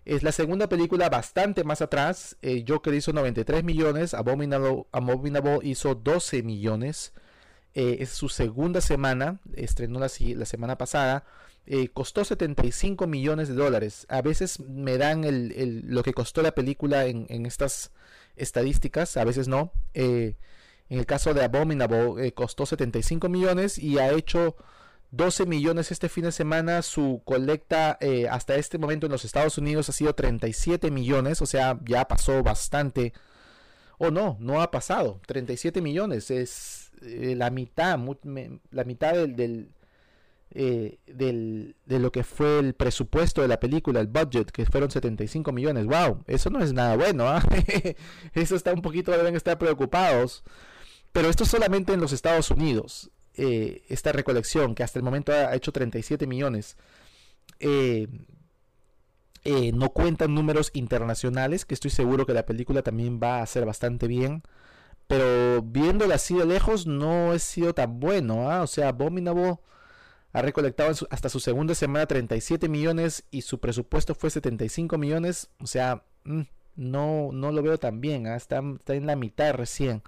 [0.05, 2.37] Es la segunda película bastante más atrás.
[2.43, 7.13] Eh, Joker hizo 93 millones, Abominable, Abominable hizo 12 millones.
[7.75, 11.25] Eh, es su segunda semana, estrenó la, semana pasada.
[11.67, 14.07] Eh, costó 75 millones de dólares.
[14.09, 17.91] A veces me dan el, lo que costó la película en, en, estas
[18.37, 19.73] estadísticas, a veces no.
[19.95, 20.37] en
[20.89, 24.57] el caso de Abominable costó 75 millones y ha hecho
[25.11, 26.83] 12 millones este fin de semana.
[26.83, 31.43] Su colecta eh, hasta este momento en los Estados Unidos ha sido 37 millones.
[31.43, 33.13] O sea, ya pasó bastante.
[33.99, 35.21] O no, no ha pasado.
[35.27, 36.31] 37 millones.
[36.31, 37.99] Es eh, la mitad.
[38.71, 39.71] la mitad del,
[40.51, 44.91] eh, del, de lo que fue el presupuesto de la película, el budget, que fueron
[44.91, 45.87] 75 millones.
[45.87, 46.25] ¡Wow!
[46.27, 47.29] Eso no es nada bueno.
[47.29, 47.43] ¿ah?
[48.35, 50.45] eso está un poquito, deben estar preocupados.
[51.13, 53.11] Pero esto solamente en los Estados Unidos.
[53.37, 56.77] Eh, esta recolección, que hasta el momento ha hecho 37 millones,
[57.61, 58.09] eh,
[59.45, 63.65] eh, no cuentan números internacionales, que estoy seguro que la película también va a hacer
[63.65, 64.43] bastante bien.
[65.07, 68.51] Pero viéndola así de lejos no ha sido tan bueno.
[68.51, 68.63] ¿ah?
[68.63, 69.59] O sea, Abominable
[70.33, 75.49] ha recolectado hasta su segunda semana 37 millones y su presupuesto fue 75 millones.
[75.61, 76.43] O sea, mm,
[76.77, 78.27] no, no lo veo tan bien.
[78.27, 78.37] ¿ah?
[78.37, 80.03] Está, está en la mitad recién.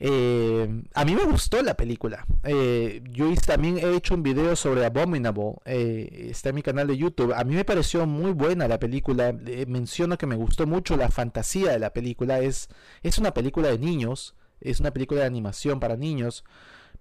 [0.00, 2.24] Eh, a mí me gustó la película.
[2.44, 5.56] Eh, yo también he hecho un video sobre Abominable.
[5.64, 7.32] Eh, está en mi canal de YouTube.
[7.34, 9.32] A mí me pareció muy buena la película.
[9.66, 12.40] menciono que me gustó mucho la fantasía de la película.
[12.40, 12.68] Es,
[13.02, 14.34] es una película de niños.
[14.60, 16.44] Es una película de animación para niños.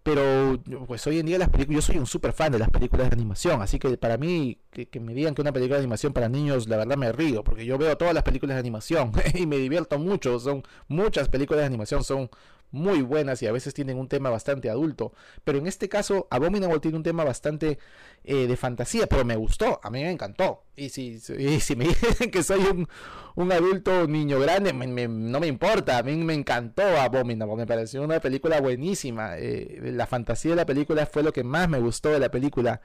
[0.04, 0.58] Pero
[0.88, 3.16] pues hoy en día las películas, yo soy un super fan de las películas de
[3.16, 6.30] animación, así que para mí que, que, me digan que una película de animación para
[6.30, 9.58] niños, la verdad me río, porque yo veo todas las películas de animación y me
[9.58, 12.30] divierto mucho, son muchas películas de animación, son
[12.72, 15.14] muy buenas y a veces tienen un tema bastante adulto.
[15.44, 17.80] Pero en este caso, Abominable tiene un tema bastante
[18.24, 20.64] eh, de fantasía, pero me gustó, a mí me encantó.
[20.76, 22.88] Y si, si me dicen que soy un,
[23.36, 28.20] un adulto niño grande, no me importa, a mí me encantó Abominable, me pareció una
[28.20, 29.38] película buenísima.
[29.38, 32.82] Eh, la fantasía de la película fue lo que más me gustó de la película.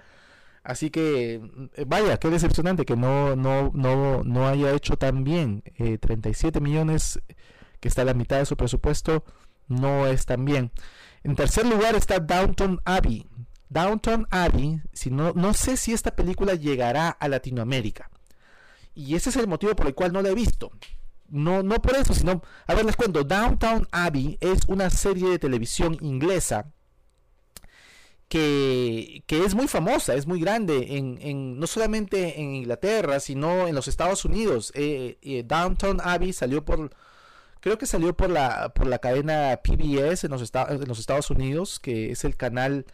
[0.64, 1.42] Así que,
[1.74, 5.64] eh, vaya, qué decepcionante que no, no, no, no haya hecho tan bien.
[6.00, 7.20] 37 millones,
[7.80, 9.24] que está a la mitad de su presupuesto
[9.72, 10.70] no es tan bien.
[11.24, 13.26] En tercer lugar está Downton Abbey.
[13.68, 18.11] Downton Abbey, si no, no sé si esta película llegará a Latinoamérica.
[18.94, 20.70] Y ese es el motivo por el cual no la he visto.
[21.28, 25.38] No, no por eso, sino, a ver, les cuento, Downtown Abbey es una serie de
[25.38, 26.70] televisión inglesa
[28.28, 33.74] que, que es muy famosa, es muy grande, en, no solamente en Inglaterra, sino en
[33.74, 34.72] los Estados Unidos.
[34.74, 36.90] Eh, eh, Downtown Abbey salió por,
[37.62, 41.79] creo que salió por la, por la cadena PBS en los, en los Estados Unidos,
[41.79, 42.87] que es el canal,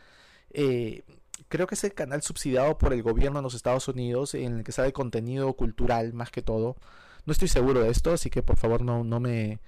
[0.51, 1.05] eh,
[1.49, 4.65] creo que es el canal subsidiado por el gobierno de los Estados Unidos, en el
[4.65, 6.77] que sale contenido cultural más que todo.
[7.25, 9.59] No estoy seguro de esto, así que por favor no, no me...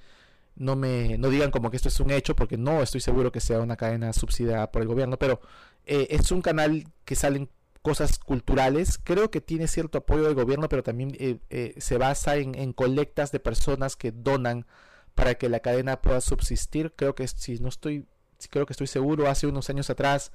[0.57, 3.41] No me no digan como que esto es un hecho porque no estoy seguro que
[3.41, 5.41] sea una cadena subsidiada por el gobierno, pero
[5.87, 7.49] eh, es un canal que salen
[7.81, 8.99] cosas culturales.
[9.03, 13.33] Creo que tiene cierto apoyo del gobierno, pero también eh, se basa en, en, colectas
[13.33, 14.67] de personas que donan
[15.15, 16.93] para que la cadena pueda subsistir.
[16.97, 18.07] Creo que si no estoy,
[18.51, 20.33] creo que estoy seguro, hace unos años atrás,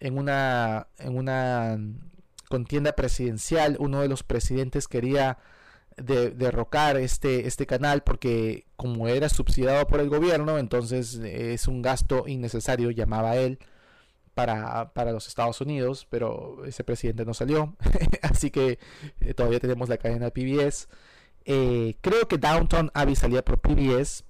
[0.00, 1.78] en una, en una
[2.48, 5.38] contienda presidencial, uno de los presidentes quería
[5.96, 12.24] derrocar este, este canal porque como era subsidiado por el gobierno, entonces es un gasto
[12.26, 13.58] innecesario, llamaba él,
[14.34, 17.76] para, para los Estados Unidos, pero ese presidente no salió,
[18.22, 18.78] así que
[19.20, 20.88] eh, todavía tenemos la cadena PBS.
[21.44, 24.24] Eh, creo que Downtown Abbey salía por PBS.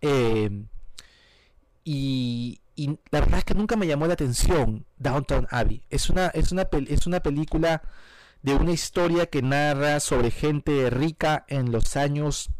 [0.00, 0.64] Eh,
[1.84, 2.60] y,
[3.10, 5.82] la verdad es que nunca me llamó la atención Downtown Abbey.
[5.90, 7.82] Es una, es una, es una película
[8.42, 12.50] de una historia que narra sobre gente rica en los años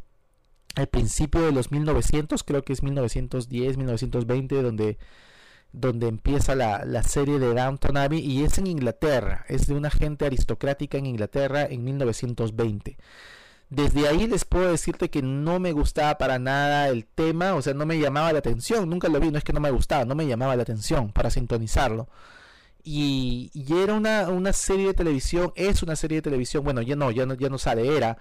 [0.74, 4.98] al principio de los 1900, creo que es 1910, 1920, donde
[5.72, 9.90] donde empieza la, la, serie de Downton Abbey y es en Inglaterra, es de una
[9.90, 12.96] gente aristocrática en Inglaterra en 1920.
[13.70, 17.74] Desde ahí les puedo decirte que no me gustaba para nada el tema, o sea,
[17.74, 20.14] no me llamaba la atención, nunca lo vi, no es que no me gustaba, no
[20.14, 22.08] me llamaba la atención para sintonizarlo.
[22.82, 26.96] Y, y era una, una, serie de televisión, es una serie de televisión, bueno, ya
[26.96, 28.16] no, ya no, ya no sale, era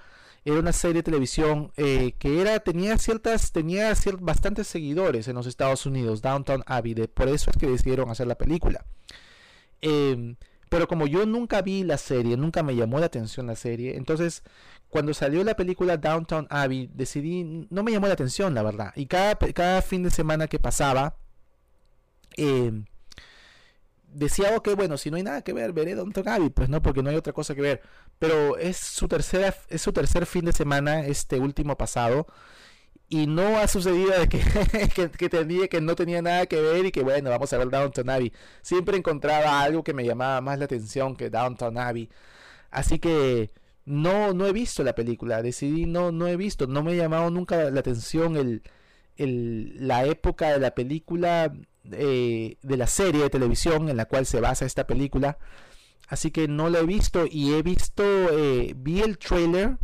[0.45, 5.47] era una serie de televisión eh, que era tenía ciertas tenía bastantes seguidores en los
[5.47, 8.85] Estados Unidos Downtown Abbey por eso es que decidieron hacer la película.
[9.81, 10.35] Em,
[10.69, 14.43] pero como yo nunca vi la serie nunca me llamó la atención la serie entonces
[14.89, 18.93] cuando salió la película Downtown Abbey decidí no me llamó la atención la verdad.
[18.95, 21.17] Y cada cada fin de semana que pasaba
[22.37, 22.71] eh,
[24.17, 27.03] decía, ok, bueno, si no hay nada que ver, veré Don Abbey, pues no, porque
[27.03, 27.81] no hay otra cosa que ver.
[28.19, 32.27] Pero es su tercera, es su tercer fin de semana, este último pasado.
[33.09, 34.39] Y no ha sucedido de que,
[35.17, 38.09] que, tenía, que no tenía nada que ver y que bueno, vamos a ver Downton
[38.09, 38.33] Abbey.
[38.61, 42.09] Siempre encontraba algo que me llamaba más la atención que Downton Abbey.
[42.71, 43.51] Así que
[43.85, 45.41] no, no he visto la película.
[45.41, 46.67] Decidí no, no he visto.
[46.67, 48.63] No me ha llamado nunca la atención el,
[49.17, 51.53] el, la época de la película
[51.91, 55.37] eh, de la serie de televisión en la cual se basa esta película.
[56.07, 59.77] Así que no la he visto y he visto, eh, vi el trailer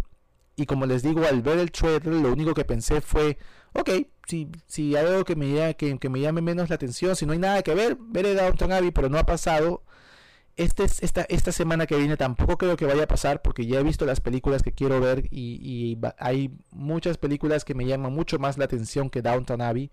[0.56, 3.38] y como les digo, al ver el trailer lo único que pensé fue,
[3.74, 3.89] ok,
[4.28, 7.34] si, si hay algo que me, que, que me llame menos la atención, si no
[7.34, 9.84] hay nada que ver, veré Downton Abbey, pero no ha pasado.
[10.56, 13.84] Este, esta, esta semana que viene tampoco creo que vaya a pasar porque ya he
[13.84, 18.38] visto las películas que quiero ver y, y hay muchas películas que me llaman mucho
[18.38, 19.92] más la atención que Downton Abbey.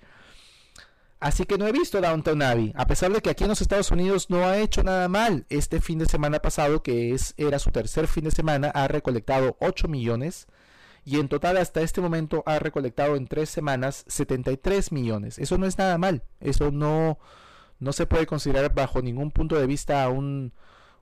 [1.20, 3.90] Así que no he visto Downton Abbey, a pesar de que aquí en los Estados
[3.90, 5.44] Unidos no ha hecho nada mal.
[5.50, 9.56] Este fin de semana pasado, que es, era su tercer fin de semana, ha recolectado
[9.60, 10.46] 8 millones
[11.04, 15.38] y en total hasta este momento ha recolectado en tres semanas 73 millones.
[15.38, 17.18] Eso no es nada mal, eso no,
[17.80, 20.54] no se puede considerar bajo ningún punto de vista un,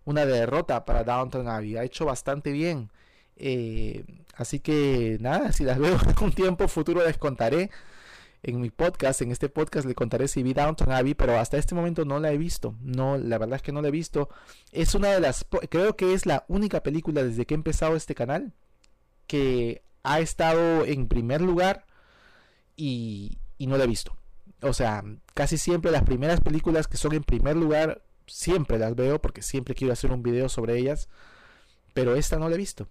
[0.05, 1.77] una derrota para Downton Abbey.
[1.77, 2.91] Ha hecho bastante bien.
[3.37, 4.05] Eh,
[4.35, 7.71] así que nada, si las veo en un tiempo futuro les contaré
[8.43, 11.75] en mi podcast, en este podcast le contaré si vi Downton Abbey, pero hasta este
[11.75, 12.75] momento no la he visto.
[12.81, 14.29] No, la verdad es que no la he visto.
[14.73, 18.15] Es una de las, creo que es la única película desde que he empezado este
[18.15, 18.53] canal
[19.27, 21.87] que ha estado en primer lugar
[22.77, 24.17] y, y no la he visto.
[24.63, 29.21] O sea, casi siempre las primeras películas que son en primer lugar, siempre las veo
[29.21, 31.09] porque siempre quiero hacer un video sobre ellas
[31.99, 32.87] pero esta no la he visto.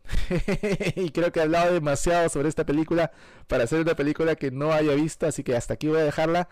[0.98, 3.14] y creo que he hablado demasiado sobre esta película
[3.48, 6.50] para hacer una película que no haya visto, así que hasta aquí voy a dejarla.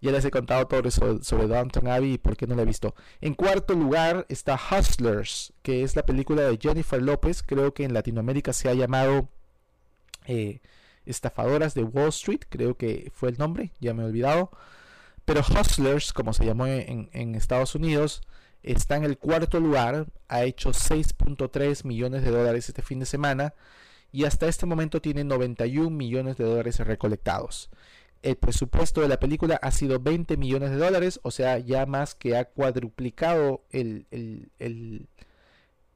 [0.00, 2.64] Ya les he contado todo eso sobre Downton Abbey y por qué no la he
[2.64, 2.96] visto.
[3.20, 7.44] En cuarto lugar está Hustlers, que es la película de Jennifer López.
[7.44, 9.28] Creo que en Latinoamérica se ha llamado
[10.26, 10.58] eh,
[11.06, 14.50] Estafadoras de Wall Street, creo que fue el nombre, ya me he olvidado.
[15.24, 18.22] Pero Hustlers, como se llamó en Estados Unidos,
[18.62, 23.54] está en el cuarto lugar, ha hecho 6.3 millones de dólares este fin de semana
[24.12, 27.70] y hasta este momento tiene 91 millones de dólares recolectados.
[28.22, 32.14] El presupuesto de la película ha sido 20 millones de dólares, o sea, ya más
[32.14, 35.08] que ha cuadruplicado el, el,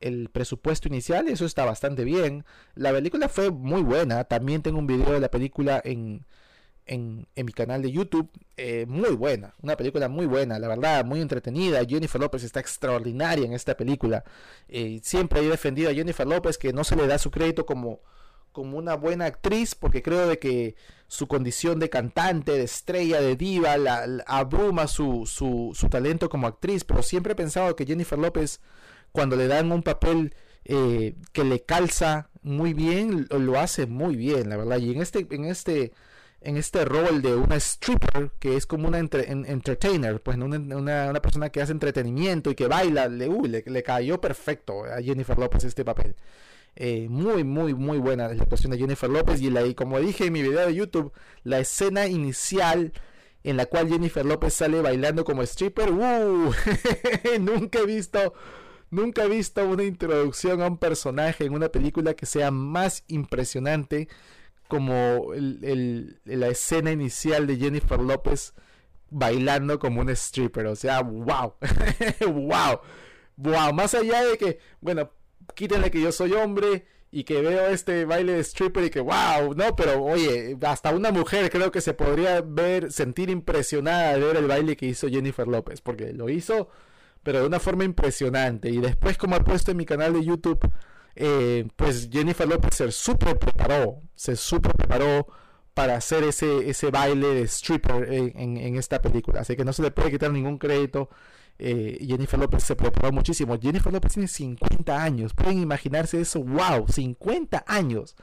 [0.00, 2.44] el presupuesto inicial, eso está bastante bien.
[2.74, 6.24] La película fue muy buena, también tengo un video de la película en,
[6.86, 8.30] en, mi canal de YouTube.
[8.56, 11.84] Eh, muy buena, una película muy buena, la verdad, muy entretenida.
[11.84, 14.24] Jennifer López está extraordinaria en esta película.
[14.68, 18.00] Eh, siempre he defendido a Jennifer López que no se le da su crédito como,
[18.52, 20.76] como una buena actriz, porque creo de que
[21.08, 26.46] su condición de cantante, de estrella, de diva, la, abruma su, su, su, talento como
[26.46, 26.84] actriz.
[26.84, 28.60] Pero siempre he pensado que Jennifer López,
[29.12, 34.16] cuando le dan un papel eh, que le calza muy bien, lo, lo hace muy
[34.16, 34.78] bien, la verdad.
[34.78, 35.92] Y en este, en este
[36.40, 41.50] en este rol de una stripper, que es como una entertainer, pues una, una, persona
[41.50, 43.28] que hace entretenimiento y que baila, le,
[43.64, 46.14] le, cayó perfecto a Jennifer López este papel.
[46.76, 50.26] Eh, muy, muy, muy buena la actuación de Jennifer López y, la, y como dije
[50.26, 52.92] en mi video de YouTube, la escena inicial
[53.42, 56.52] en la cual Jennifer López sale bailando como stripper, ¡uh!
[57.40, 58.34] nunca he visto...
[58.88, 64.08] Nunca he visto una introducción a un personaje en una película que sea más impresionante
[64.68, 68.54] como la escena inicial de Jennifer López
[69.10, 70.66] bailando como un stripper.
[70.66, 71.54] O sea, wow.
[72.26, 72.80] wow.
[73.36, 73.72] Wow.
[73.74, 75.10] Más allá de que, bueno,
[75.54, 79.54] quítenle que yo soy hombre y que veo este baile de stripper y que wow,
[79.54, 84.36] no, pero oye, hasta una mujer creo que se podría ver, sentir impresionada de ver
[84.36, 86.68] el baile que hizo Jennifer López, porque lo hizo,
[87.22, 88.70] pero de una forma impresionante.
[88.70, 90.60] Y después, como ha puesto en mi canal de YouTube,
[91.16, 95.26] eh, pues Jennifer López se super preparó, se super preparó
[95.72, 99.40] para hacer ese, ese baile de stripper en, esta película.
[99.40, 101.10] Así que no se le puede quitar ningún crédito.
[101.58, 103.58] Eh, Jennifer López se preparó muchísimo.
[103.60, 105.34] Jennifer López tiene 50 años.
[105.34, 106.42] Pueden imaginarse eso.
[106.42, 106.86] ¡Wow!
[106.88, 108.14] 50 años.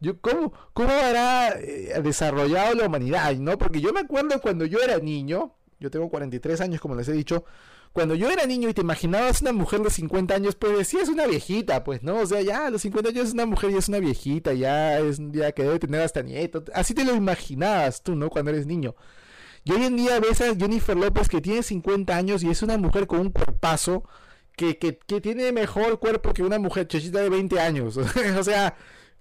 [0.00, 3.34] Yo, ¿cómo, ¿Cómo habrá eh, desarrollado la humanidad?
[3.36, 3.58] ¿no?
[3.58, 5.54] Porque yo me acuerdo cuando yo era niño.
[5.78, 7.44] Yo tengo 43 años, como les he dicho
[7.92, 11.26] cuando yo era niño y te imaginabas una mujer de 50 años, pues decías una
[11.26, 12.18] viejita, pues, ¿no?
[12.18, 15.00] O sea, ya a los 50 años es una mujer y es una viejita, ya
[15.00, 16.64] es ya que debe tener hasta nieto.
[16.72, 18.30] Así te lo imaginabas tú, ¿no?
[18.30, 18.94] Cuando eres niño.
[19.64, 22.78] Y hoy en día ves a Jennifer López que tiene 50 años y es una
[22.78, 24.04] mujer con un cuerpazo
[24.56, 27.96] que, que, que tiene mejor cuerpo que una mujer chachita de 20 años.
[28.38, 28.76] o sea,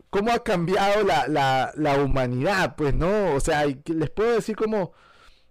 [0.09, 2.75] ¿cómo ha cambiado la, la, la humanidad?
[2.75, 3.33] Pues, ¿no?
[3.33, 4.93] O sea, les puedo decir como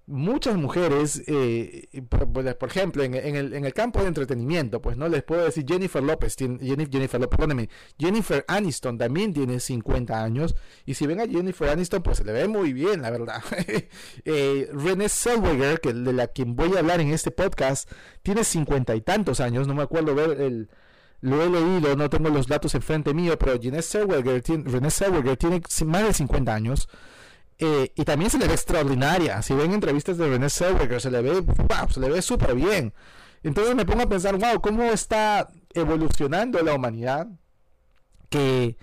[0.09, 5.23] muchas mujeres, eh, por, ejemplo, en, el, en, el, campo de entretenimiento, pues no les
[5.23, 7.69] puedo decir Jennifer López, Jennifer, Jennifer,
[7.99, 12.33] Jennifer Aniston también tiene 50 años, y si ven a Jennifer Aniston, pues se le
[12.33, 13.43] ve muy bien, la verdad.
[14.25, 17.91] eh, Renée Zellweger, que de la quien voy a hablar en este podcast,
[18.23, 20.71] tiene 50 y tantos años, no me acuerdo ver el...
[21.21, 25.37] Lo he leído, no tengo los datos enfrente mío, pero Renée Zellweger tiene, Renée Zellweger
[25.37, 26.89] tiene más de 50 años
[27.59, 29.43] Eh, y también se le ve extraordinaria.
[29.43, 32.95] Si ven entrevistas de René Zellweger, se le ve, wow, se le ve súper bien.
[33.43, 37.27] Entonces me pongo a pensar, wow, ¿cómo está evolucionando la humanidad?
[38.29, 38.77] Que,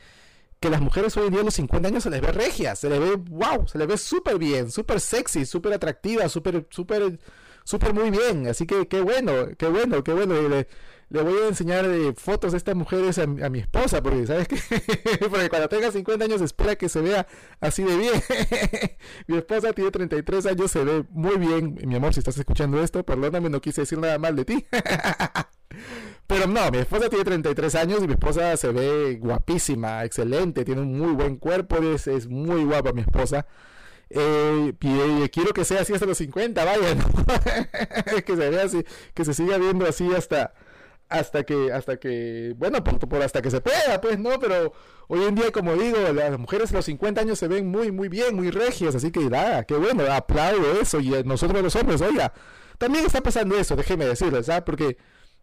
[0.60, 2.90] que las mujeres hoy en día a los 50 años se les ve regias, se
[2.90, 7.20] les ve, wow, se les ve súper bien, súper sexy, súper atractiva, súper, súper,
[7.66, 8.48] súper muy bien.
[8.48, 10.66] Así que qué bueno, qué bueno, qué bueno
[11.10, 14.58] le voy a enseñar eh, fotos de estas mujeres a, mi esposa, porque sabes que
[15.30, 17.28] porque cuando tenga 50 años espera que se vea
[17.60, 18.14] así de bien.
[19.28, 21.78] mi esposa tiene 33 años, se ve muy bien.
[21.86, 24.66] Mi amor, si estás escuchando esto, perdóname, no quise decir nada mal de ti.
[26.28, 30.82] Pero no, mi esposa tiene 33 años y mi esposa se ve guapísima, excelente, tiene
[30.82, 33.46] un muy buen cuerpo, es, es muy guapa mi esposa.
[34.10, 36.96] Eh, y, quiero que sea así hasta los 50, vaya,
[38.26, 40.54] que se vea así, que se siga viendo así hasta,
[41.10, 44.40] hasta que, hasta que, bueno, por, hasta que se pueda, pues, ¿no?
[44.40, 44.74] Pero
[45.08, 48.10] hoy en día, como digo, las mujeres a los 50 años se ven muy, muy
[48.10, 52.34] bien, muy regias, así que nada, qué bueno, aplaudo eso, y nosotros los hombres, oiga,
[52.78, 54.64] también está pasando eso, déjeme decirles, ¿sabes?
[54.64, 54.98] Porque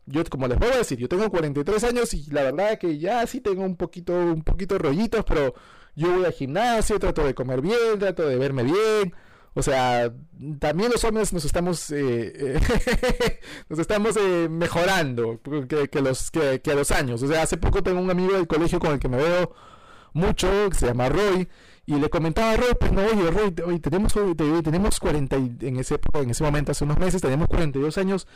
[0.06, 3.40] yo, como les puedo decir, yo tengo 43 años y la verdad que ya sí
[3.40, 5.54] tengo un poquito, un poquito rollitos, pero
[5.94, 9.14] yo voy al gimnasio, trato de comer bien, trato de verme bien,
[9.54, 10.12] o sea,
[10.58, 16.74] también los hombres nos estamos eh, eh, nos estamos eh, mejorando que, los que, a
[16.74, 17.22] los años.
[17.22, 19.54] O sea, hace poco tengo un amigo del colegio con el que me veo
[20.14, 21.48] mucho, que se llama Roy,
[21.84, 24.14] y le comentaba a Roy, pues no, oye, Roy, hoy tenemos,
[24.64, 28.26] tenemos 40, en ese, en ese momento, hace unos meses, teníamos 42 años.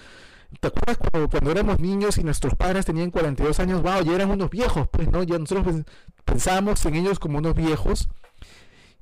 [0.60, 0.98] ¿Te acuerdas
[1.30, 3.82] cuando, éramos niños y nuestros padres tenían 42 años?
[3.82, 5.22] Wow, ya eran unos viejos, pues, ¿no?
[5.22, 5.84] Ya nosotros
[6.24, 8.08] pensábamos en ellos como unos viejos.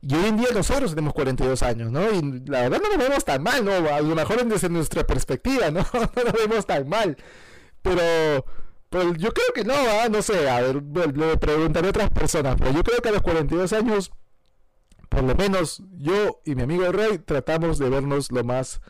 [0.00, 2.10] Y hoy en día nosotros tenemos 42 años, ¿no?
[2.10, 3.72] Y la verdad no nos vemos tan mal, ¿no?
[3.72, 5.80] A lo mejor desde nuestra perspectiva, ¿no?
[5.92, 7.16] no nos vemos tan mal.
[7.82, 8.44] Pero,
[8.90, 10.08] pues yo creo que no, ¿ah?
[10.10, 12.56] No sé, a ver, le preguntaré a otras personas.
[12.58, 14.12] Pero yo creo que a los 42 años,
[15.08, 18.80] por lo menos yo y mi amigo Rey tratamos de vernos lo más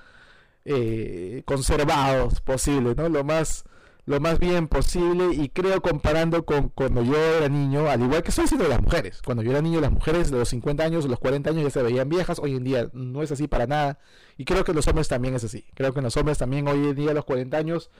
[0.65, 3.09] eh, conservados posible, ¿no?
[3.09, 3.65] Lo más
[4.07, 8.29] lo más bien posible y creo comparando con cuando yo era niño, al igual que
[8.29, 11.11] estoy diciendo las mujeres, cuando yo era niño las mujeres de los 50 años, de
[11.11, 13.99] los 40 años ya se veían viejas, hoy en día no es así para nada
[14.37, 16.95] y creo que los hombres también es así, creo que los hombres también hoy en
[16.95, 17.91] día a los 40 años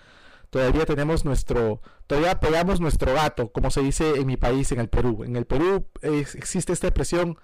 [0.51, 4.89] todavía tenemos nuestro, todavía pegamos nuestro gato, como se dice en mi país, en el
[4.89, 7.39] Perú, en el Perú existe esta expresión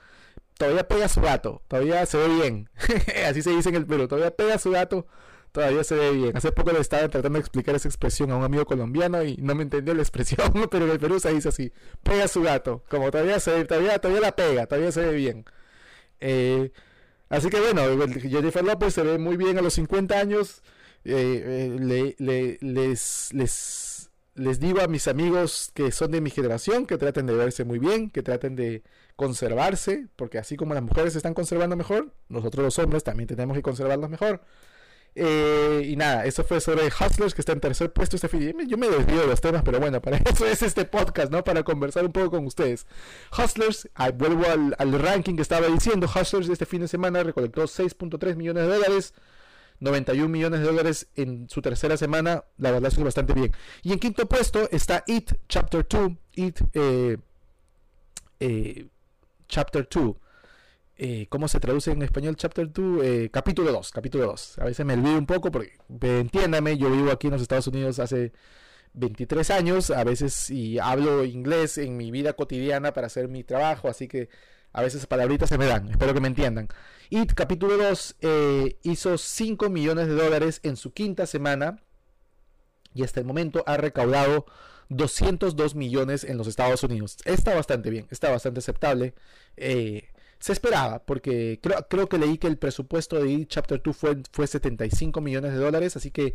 [0.61, 2.68] todavía pega su gato, todavía se ve bien,
[3.27, 5.07] así se dice en el Perú, todavía pega su gato
[5.53, 6.37] todavía se ve bien.
[6.37, 9.55] Hace poco le estaba tratando de explicar esa expresión a un amigo colombiano y no
[9.55, 13.11] me entendió la expresión, pero en el Perú se dice así, pega su gato, como
[13.11, 15.44] todavía se todavía, todavía la pega, todavía se ve bien.
[16.20, 16.70] Eh,
[17.29, 17.83] así que bueno,
[18.20, 20.62] Jennifer López se ve muy bien a los 50 años.
[21.05, 26.99] Eh, eh, les, les, les digo a mis amigos que son de mi generación que
[26.99, 28.83] traten de verse muy bien, que traten de
[29.20, 33.54] conservarse, porque así como las mujeres se están conservando mejor, nosotros los hombres también tenemos
[33.54, 34.40] que conservarlos mejor.
[35.14, 38.66] Eh, y nada, eso fue sobre Hustlers, que está en tercer puesto este fin.
[38.66, 41.44] Yo me desvío de los temas, pero bueno, para eso es este podcast, ¿no?
[41.44, 42.87] Para conversar un poco con ustedes.
[43.37, 46.06] Hustlers, vuelvo al, ranking que estaba diciendo.
[46.06, 49.12] Hustlers este fin de semana recolectó 6.3 millones de dólares.
[49.80, 53.52] 91 millones de dólares en su tercera semana, la verdad es que bastante bien.
[53.83, 57.18] Y en quinto puesto está It Chapter 2, It eh,
[58.40, 58.88] eh,
[59.50, 60.14] Chapter 2,
[60.96, 63.04] eh, ¿cómo se traduce en español chapter 2?
[63.04, 64.58] Eh, capítulo 2, capítulo 2.
[64.60, 67.98] A veces me olvido un poco porque, entiéndame, yo vivo aquí en los Estados Unidos
[67.98, 68.32] hace
[68.92, 73.88] 23 años, a veces y hablo inglés en mi vida cotidiana para hacer mi trabajo,
[73.88, 74.28] así que
[74.72, 76.68] a veces palabritas se me dan, espero que me entiendan.
[77.08, 81.82] Y capítulo 2 eh, hizo 5 millones de dólares en su quinta semana
[82.94, 84.46] y hasta el momento ha recaudado
[84.90, 87.16] 202 millones en los Estados Unidos.
[87.24, 89.14] Está bastante bien, está bastante aceptable.
[89.57, 94.46] Eh, se esperaba, porque creo, que leí que el presupuesto de Chapter 2 fue, fue
[94.46, 96.35] 75 millones de dólares, así que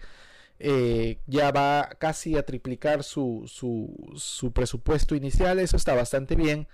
[0.59, 6.67] eh, ya va casi a triplicar su, su, presupuesto inicial, eso está bastante bien.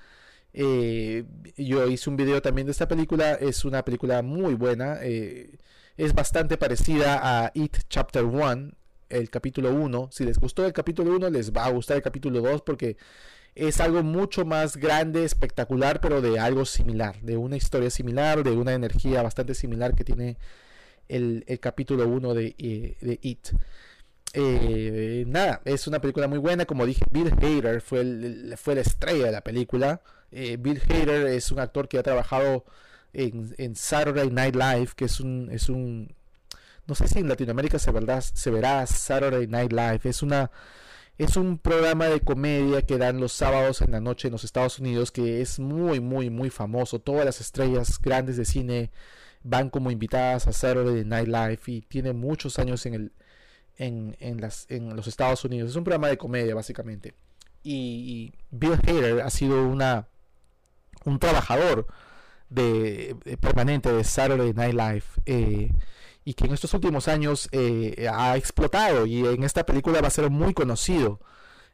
[0.53, 1.23] Eh,
[1.57, 6.57] yo hice un video también de esta película, es una película muy buena, es bastante
[6.57, 8.71] parecida a It Chapter 1,
[9.11, 10.09] el capítulo 1.
[10.11, 12.97] Si les gustó el capítulo 1, les va a gustar el capítulo 2 porque
[13.55, 18.51] es algo mucho más grande, espectacular, pero de algo similar, de una historia similar, de
[18.51, 20.37] una energía bastante similar que tiene
[21.09, 23.49] el, capítulo 1 de, eh, de, It.
[24.33, 29.25] Eh, nada, es una película muy buena, como dije, Bill Hader fue, fue la estrella
[29.25, 30.01] de la película.
[30.31, 32.63] Eh, Bill Hader es un actor que ha trabajado
[33.11, 36.15] en, en, Saturday Night Live, que es un, es un,
[36.91, 40.51] no sé si en Latinoamérica se, verdad, se verá Saturday Night Live, es una
[41.17, 44.77] Es un programa de comedia que dan los sábados en la noche en los Estados
[44.77, 46.99] Unidos que es muy, muy, muy famoso.
[46.99, 48.91] Todas las estrellas grandes de cine
[49.41, 53.11] van como invitadas a Saturday Night Live y tiene muchos años en, el,
[53.77, 55.69] en, en, las, en los Estados Unidos.
[55.69, 57.13] Es un programa de comedia básicamente.
[57.63, 60.07] Y, Bill Hader ha sido una,
[61.05, 61.87] un trabajador
[62.49, 65.05] de, permanente de Saturday Night Live.
[65.25, 65.71] Eh,
[66.23, 70.11] y que en estos últimos años eh, ha explotado y en esta película va a
[70.11, 71.19] ser muy conocido.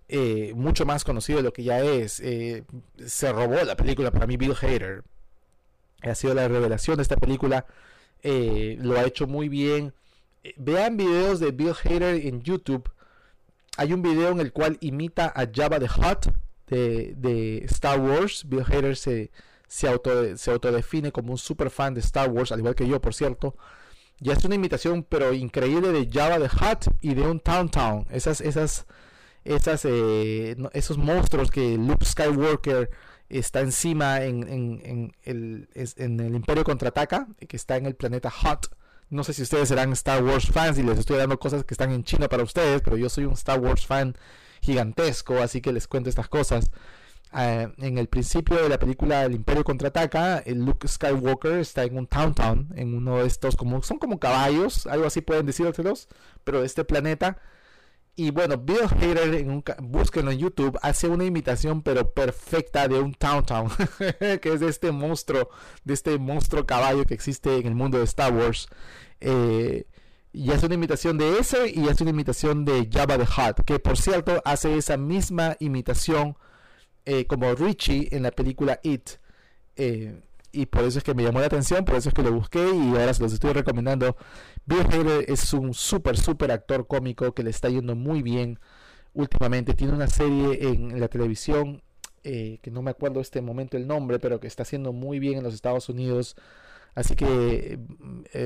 [0.10, 2.22] Eh, mucho más conocido de lo que ya es.
[2.22, 2.64] Eh,
[3.06, 5.04] se robó la película para mí Bill Hader.
[6.02, 7.66] Ha sido la revelación de esta película.
[8.24, 9.94] lo ha hecho muy bien.
[10.56, 12.90] Vean videos de Bill Hader en YouTube.
[13.76, 16.34] Hay un video en el cual imita a Java the Hutt
[16.68, 18.48] de, de Star Wars.
[18.48, 19.30] Bill Hader se,
[19.68, 23.02] se, auto, se autodefine como un super fan de Star Wars, al igual que yo,
[23.02, 23.56] por cierto.
[24.20, 28.08] Ya es una imitación, pero increíble de Java the Hutt y de un Town Town.
[28.10, 28.88] Esas, esas,
[29.44, 32.90] esas, eh, esos monstruos que Luke Skywalker
[33.30, 34.48] está encima en,
[34.84, 38.68] en, el, en el Imperio Contraataca, que está en el planeta Hut.
[39.10, 41.92] No sé si ustedes serán Star Wars fans y les estoy dando cosas que están
[41.92, 44.16] en China para ustedes, pero yo soy un Star Wars fan
[44.62, 46.72] gigantesco, así que les cuento estas cosas.
[47.34, 52.08] Eh, en el principio de la película El Imperio contraataca, Luke Skywalker está en un
[52.08, 56.08] town town, en uno de estos como son como caballos, algo así pueden decírselos,
[56.44, 57.38] pero de este planeta.
[58.20, 63.00] Y bueno, Bill Hader, en un, búsquenlo en YouTube, hace una imitación pero perfecta de
[63.00, 63.70] un town town,
[64.42, 65.50] que es de este monstruo,
[65.84, 68.70] de este monstruo caballo que existe en el mundo de Star Wars.
[69.22, 69.86] Eh,
[70.34, 73.80] y hace una imitación de ese y hace una imitación de Jabba the Hutt, que
[73.80, 76.38] por cierto hace esa misma imitación
[77.10, 79.12] eh, como Richie en la película It.
[79.78, 80.20] Eh,
[80.52, 82.60] y por eso es que me llamó la atención, por eso es que lo busqué
[82.60, 84.18] y ahora se los estoy recomendando.
[84.66, 88.60] Bill Hader es un súper, súper actor cómico que le está yendo muy bien
[89.14, 89.74] últimamente.
[89.74, 91.82] Tiene una serie en la televisión,
[92.26, 95.38] eh, que no me acuerdo este momento el nombre, pero que está haciendo muy bien
[95.38, 96.36] en los Estados Unidos.
[96.94, 97.80] Así que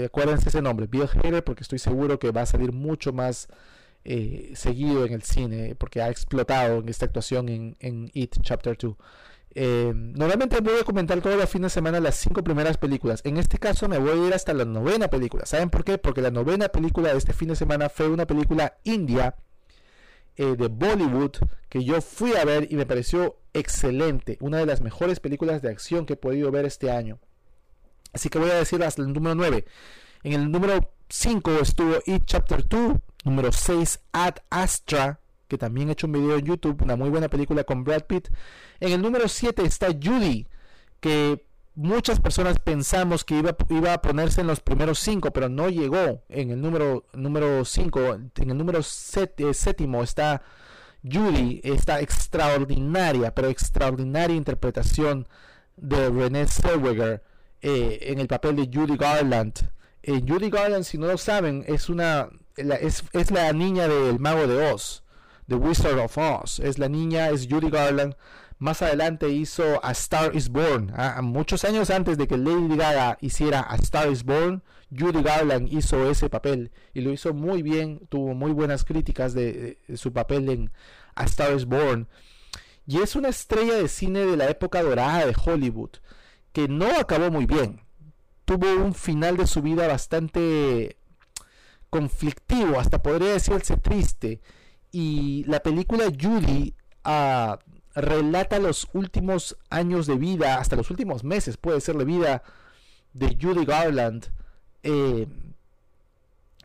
[0.06, 3.48] acuérdense ese nombre, Bill Hader, porque estoy seguro que va a salir mucho más
[4.04, 8.78] eh, seguido en el cine porque ha explotado en esta actuación en, en It Chapter
[8.78, 8.96] 2.
[9.54, 13.22] Eh, normalmente voy a comentar todos los fines de semana las cinco primeras películas.
[13.26, 15.46] En este caso me voy a ir hasta la novena película.
[15.46, 15.98] ¿Saben por qué?
[15.98, 19.36] Porque la novena película de este fin de semana fue una película india
[20.38, 21.36] eh, de Bollywood
[21.68, 24.38] que yo fui a ver y me pareció excelente.
[24.40, 27.20] Una de las mejores películas de acción que he podido ver este año.
[28.14, 29.66] Así que voy a decir hasta el número 9.
[30.24, 32.94] En el número 5 estuvo It Chapter 2,
[33.24, 37.30] Número 6, Ad Astra, que también he hecho un video en YouTube, una muy buena
[37.30, 38.30] película con Brad Pitt.
[38.80, 40.48] En el número 7 está Judy,
[41.00, 41.46] que
[41.76, 46.24] muchas personas pensamos que iba, iba a ponerse en los primeros 5, pero no llegó.
[46.30, 47.64] En el número 5, número
[48.38, 50.42] en el número eh, séptimo está
[51.04, 55.28] Judy, esta extraordinaria, pero extraordinaria interpretación
[55.78, 57.24] de Renée Zellweger
[57.62, 59.70] eh, en el papel de Judy Garland.
[60.04, 64.72] Eh, Judy Garland, si no lo saben, es una es, la niña del mago de
[64.72, 65.04] Oz,
[65.48, 66.60] The Wizard of Oz.
[66.60, 68.16] Es la niña, es Judy Garland.
[68.60, 70.94] Más adelante hizo A Star is Born.
[71.24, 74.62] muchos años antes de que Lady Gaga hiciera A Star is Born,
[74.96, 78.06] Judy Garland hizo ese papel y lo hizo muy bien.
[78.10, 80.72] Tuvo muy buenas críticas de, su papel en
[81.16, 82.08] A Star is Born.
[82.86, 85.92] Y es una estrella de cine de la época dorada de Hollywood
[86.52, 87.82] que no acabó muy bien.
[88.46, 90.98] Tuvo un final de su vida bastante
[91.92, 94.42] conflictivo, hasta podría decirse triste.
[94.92, 96.74] Y la película Judy
[97.04, 97.60] ah,
[97.94, 102.42] relata los últimos años de vida, hasta los últimos meses puede ser la vida
[103.14, 104.26] de Judy Garland.
[104.82, 105.28] Eh,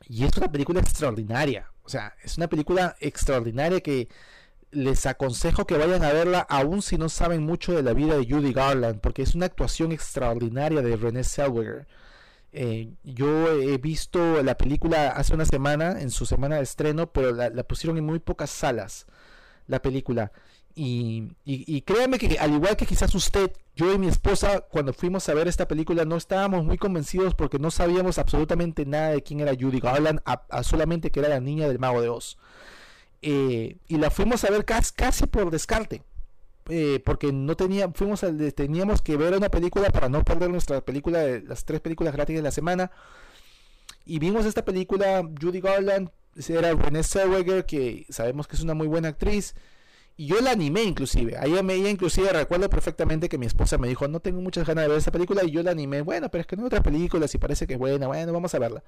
[0.09, 1.70] y es una película extraordinaria.
[1.83, 4.09] O sea, es una película extraordinaria que
[4.70, 8.27] les aconsejo que vayan a verla aun si no saben mucho de la vida de
[8.29, 11.87] Judy Garland, porque es una actuación extraordinaria de Renée Zellweger.
[12.59, 17.31] Eh, yo he visto la película hace una semana, en su semana de estreno, pero
[17.33, 19.07] la, pusieron en muy pocas salas,
[19.67, 20.33] la película.
[20.75, 25.35] Y, y, que al igual que quizás usted, yo y mi esposa, cuando fuimos a
[25.35, 29.53] ver esta película, no estábamos muy convencidos porque no sabíamos absolutamente nada de quién era
[29.53, 30.21] Judy Garland,
[30.63, 32.39] solamente que era la niña del mago de Oz.
[33.21, 36.03] Eh, y la fuimos a ver casi, casi por descarte
[36.69, 41.21] eh, porque no tenía, fuimos teníamos que ver una película para no perder nuestra película,
[41.21, 42.91] de las tres películas gratis de la semana.
[44.05, 46.11] Y vimos esta película, Judy Garland,
[46.49, 49.55] era Renée Zellweger, que sabemos que es una muy buena actriz.
[50.17, 51.37] Y yo la animé inclusive.
[51.39, 54.89] Ahí me inclusive recuerdo perfectamente que mi esposa me dijo, no tengo muchas ganas de
[54.89, 55.45] ver esa película.
[55.45, 57.75] Y yo la animé, bueno, pero es que no hay otra película, si parece que
[57.75, 58.83] es buena, bueno, vamos a verla.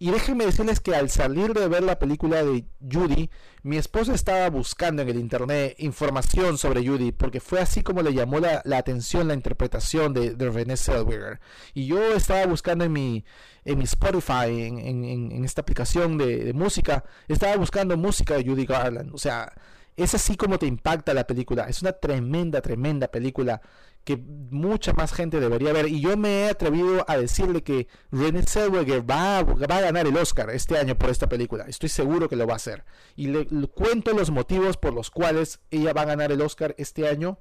[0.00, 3.30] Y déjenme decirles que al salir de ver la película de Judy,
[3.64, 8.14] mi esposa estaba buscando en el internet información sobre Judy, porque fue así como le
[8.14, 11.40] llamó la, atención la interpretación de, de René Zellweger.
[11.74, 13.24] Y yo estaba buscando en mi,
[13.64, 19.12] en mi Spotify, en, esta aplicación de, de, música, estaba buscando música de Judy Garland.
[19.14, 19.52] O sea,
[19.96, 21.64] es así como te impacta la película.
[21.64, 23.60] Es una tremenda, tremenda película
[24.04, 25.88] que mucha más gente debería ver.
[25.88, 30.06] Y yo me he atrevido a decirle que Renée Zellweger va a, va a ganar
[30.06, 31.64] el Oscar este año por esta película.
[31.68, 32.84] Estoy seguro que lo va a hacer.
[33.16, 37.06] Y le, cuento los motivos por los cuales ella va a ganar el Oscar este
[37.06, 37.38] año,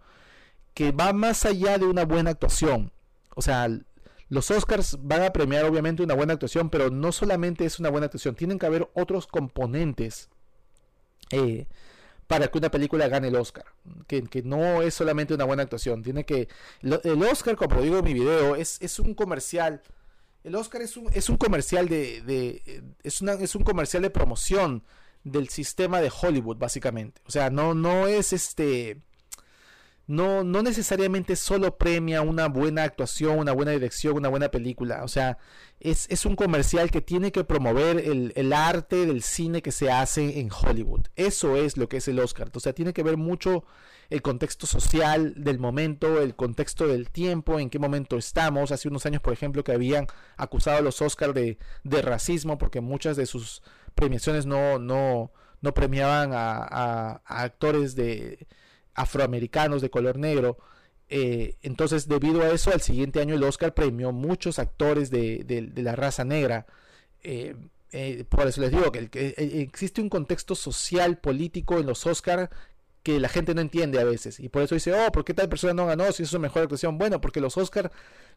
[0.74, 2.92] que va más allá de una buena actuación.
[3.36, 3.70] O sea,
[4.30, 8.08] los Oscars van a premiar obviamente una buena actuación, pero no solamente es una buena
[8.08, 10.30] actuación, tienen que haber otros componentes.
[11.32, 11.68] Eh,
[12.28, 13.66] para que una película gane el Oscar.
[14.08, 16.04] Que, no es solamente una buena actuación.
[16.04, 16.48] Tiene que.
[16.82, 19.82] el Oscar, como digo en mi video, es, es un comercial.
[20.44, 22.84] El Oscar es un, es un comercial de.
[23.04, 24.84] es, una, es un comercial de promoción
[25.24, 27.22] del sistema de Hollywood, básicamente.
[27.26, 29.02] O sea, no, no es este
[30.08, 35.04] no, no necesariamente solo premia una buena actuación, una buena dirección, una buena película.
[35.04, 35.38] O sea,
[35.82, 39.92] es, es un comercial que tiene que promover el, el, arte del cine que se
[39.92, 41.08] hace en Hollywood.
[41.18, 42.50] Eso es lo que es el Oscar.
[42.54, 43.66] O sea, tiene que ver mucho
[44.10, 48.72] el contexto social del momento, el contexto del tiempo, en qué momento estamos.
[48.72, 52.80] Hace unos años, por ejemplo, que habían acusado a los Oscars de, de racismo porque
[52.80, 53.62] muchas de sus
[53.94, 58.48] premiaciones no, no, no premiaban a actores de
[58.98, 60.58] afroamericanos de color negro.
[61.08, 65.96] Eh, entonces, debido a eso, al siguiente año el Oscar premió muchos actores de, la
[65.96, 66.66] raza negra.
[67.24, 67.56] Eh,
[67.94, 69.10] eh, por eso les digo que,
[69.62, 72.50] existe un contexto social, político en los Oscars
[73.04, 74.40] que la gente no entiende a veces.
[74.42, 76.64] Y por eso dice, oh, ¿por qué tal persona no ganó si es su mejor
[76.64, 76.98] actuación?
[76.98, 77.90] Bueno, porque los Oscars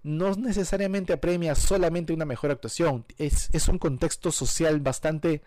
[0.04, 3.04] no necesariamente premia solamente una mejor actuación.
[3.18, 5.42] Es, es un contexto social bastante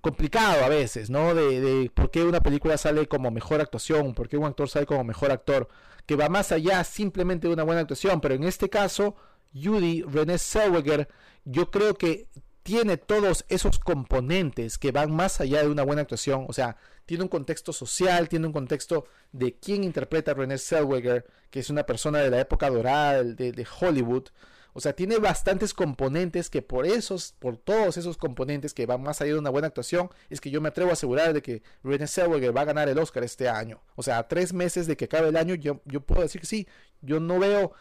[0.00, 1.34] complicado a veces, ¿no?
[1.34, 4.86] De, de, por qué una película sale como mejor actuación, por qué un actor sale
[4.86, 5.68] como mejor actor,
[6.06, 9.16] que va más allá simplemente de una buena actuación, pero en este caso,
[9.54, 11.08] Judy René Zellweger,
[11.44, 12.28] yo creo que
[12.62, 16.76] tiene todos esos componentes que van más allá de una buena actuación, o sea,
[17.06, 21.70] tiene un contexto social, tiene un contexto de quién interpreta a René Zellweger, que es
[21.70, 24.28] una persona de la época dorada de, de Hollywood,
[24.72, 29.20] o sea, tiene bastantes componentes que por esos, por todos esos componentes que van más
[29.20, 32.06] allá de una buena actuación, es que yo me atrevo a asegurar de que Renée
[32.06, 33.80] Zellweger va a ganar el Oscar este año.
[33.96, 36.46] O sea, a tres meses de que acabe el año, yo, yo puedo decir que
[36.46, 36.68] sí.
[37.00, 37.72] Yo no veo,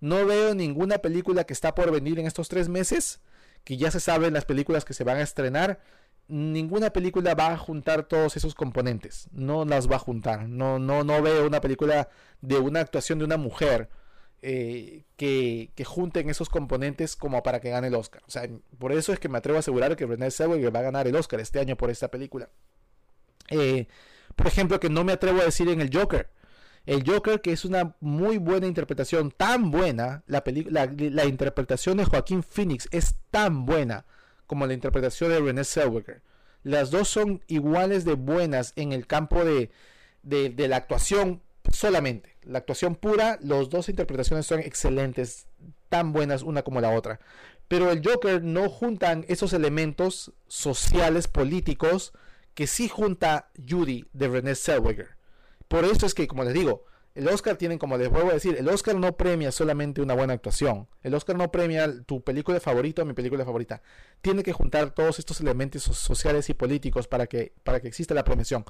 [0.00, 3.20] no veo ninguna película que está por venir en estos tres meses,
[3.64, 5.80] que ya se saben las películas que se van a estrenar.
[6.28, 9.28] Ninguna película va a juntar todos esos componentes.
[9.32, 10.48] No las va a juntar.
[10.48, 12.08] No, no, no veo una película
[12.40, 13.88] de una actuación de una mujer
[14.40, 18.22] eh, que, junten esos componentes como para que gane el Oscar.
[18.26, 20.84] O sea, por eso es que me atrevo a asegurar que René Zellweger va a
[20.84, 22.48] ganar el Oscar este año por esta película.
[23.50, 23.88] Eh,
[24.36, 26.30] por ejemplo, que no me atrevo a decir en el Joker.
[26.86, 32.42] El Joker, que es una muy buena interpretación, tan buena, la, la, interpretación de Joaquín
[32.42, 34.06] Phoenix es tan buena
[34.46, 36.22] como la interpretación de René Zellweger.
[36.62, 39.70] Las dos son iguales de buenas en el campo de,
[40.22, 42.36] de la actuación solamente.
[42.42, 45.46] La actuación pura, las dos interpretaciones son excelentes,
[45.88, 47.20] tan buenas una como la otra.
[47.68, 52.12] Pero el Joker no juntan esos elementos sociales, políticos,
[52.54, 55.16] que sí junta Judy de René Zellweger.
[55.68, 56.86] Por eso es que, como les digo,
[57.18, 60.34] el Oscar tiene, como les vuelvo a decir, el Oscar no premia solamente una buena
[60.34, 60.86] actuación.
[61.02, 63.82] El Oscar no premia tu película favorita o mi película favorita.
[64.22, 68.22] Tiene que juntar todos estos elementos sociales y políticos para que, para que exista la
[68.22, 68.64] premiación.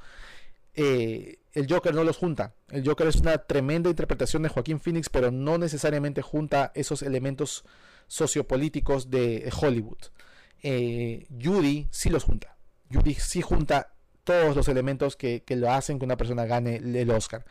[0.75, 2.55] Eh, el Joker no los junta.
[2.71, 7.64] El Joker es una tremenda interpretación de Joaquín Phoenix, pero no necesariamente junta esos elementos
[8.07, 9.99] sociopolíticos de Hollywood.
[10.62, 12.57] Eh, Judy sí los junta.
[12.93, 13.93] Judy sí junta
[14.25, 17.45] todos los elementos que, lo hacen que una persona gane el Oscar.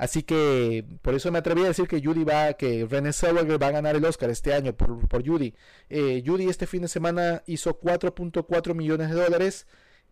[0.00, 3.66] Así que por eso me atreví a decir que Judy va, que Renée Zellweger va
[3.66, 5.54] a ganar el Oscar este año por, por Judy.
[5.90, 9.66] Eh, Judy este fin de semana hizo 4.4 millones de dólares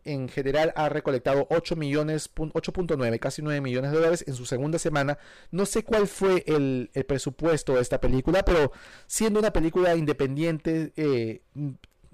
[0.04, 4.78] en general ha recolectado 8 millones, 8.9, casi 9 millones de dólares en su segunda
[4.78, 5.18] semana.
[5.50, 8.72] No sé cuál fue el, presupuesto de esta película, pero
[9.06, 11.42] siendo una película independiente, eh,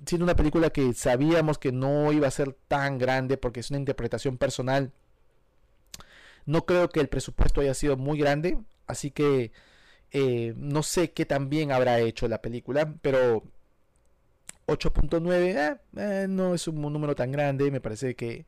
[0.07, 3.78] siendo una película que sabíamos que no iba a ser tan grande porque es una
[3.78, 4.93] interpretación personal,
[6.47, 9.53] no creo que el presupuesto haya sido muy grande, así que
[10.11, 13.45] eh, no sé qué tan bien habrá hecho la película, pero
[14.66, 18.46] 8.9 eh, eh, no es un número tan grande, me parece que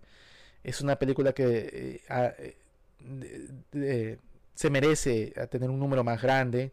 [0.65, 2.57] Es una película que eh,
[3.75, 4.19] eh,
[4.55, 6.73] se merece tener un número más grande,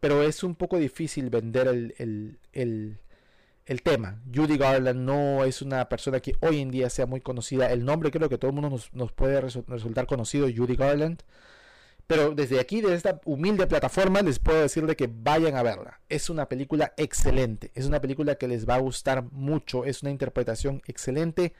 [0.00, 4.22] pero es un poco difícil vender el, el, tema.
[4.34, 7.70] Judy Garland no es una persona que hoy en día sea muy conocida.
[7.72, 11.22] El nombre creo que todo el mundo nos, nos puede resultar conocido, Judy Garland.
[12.08, 16.00] Pero desde aquí, desde esta humilde plataforma, les puedo decirle que vayan a verla.
[16.08, 17.70] Es una película excelente.
[17.74, 19.84] Es una película que les va a gustar mucho.
[19.84, 21.52] Es una interpretación excelente.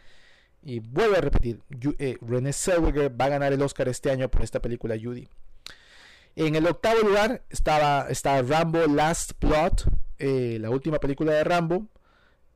[0.63, 1.61] Y vuelvo a repetir,
[1.99, 5.29] eh, René Zellweger va a ganar el Oscar este año por esta película Judy.
[6.35, 8.09] En el octavo lugar estaba,
[8.41, 9.85] Rambo Last Plot,
[10.19, 11.89] eh, la última película de Rambo.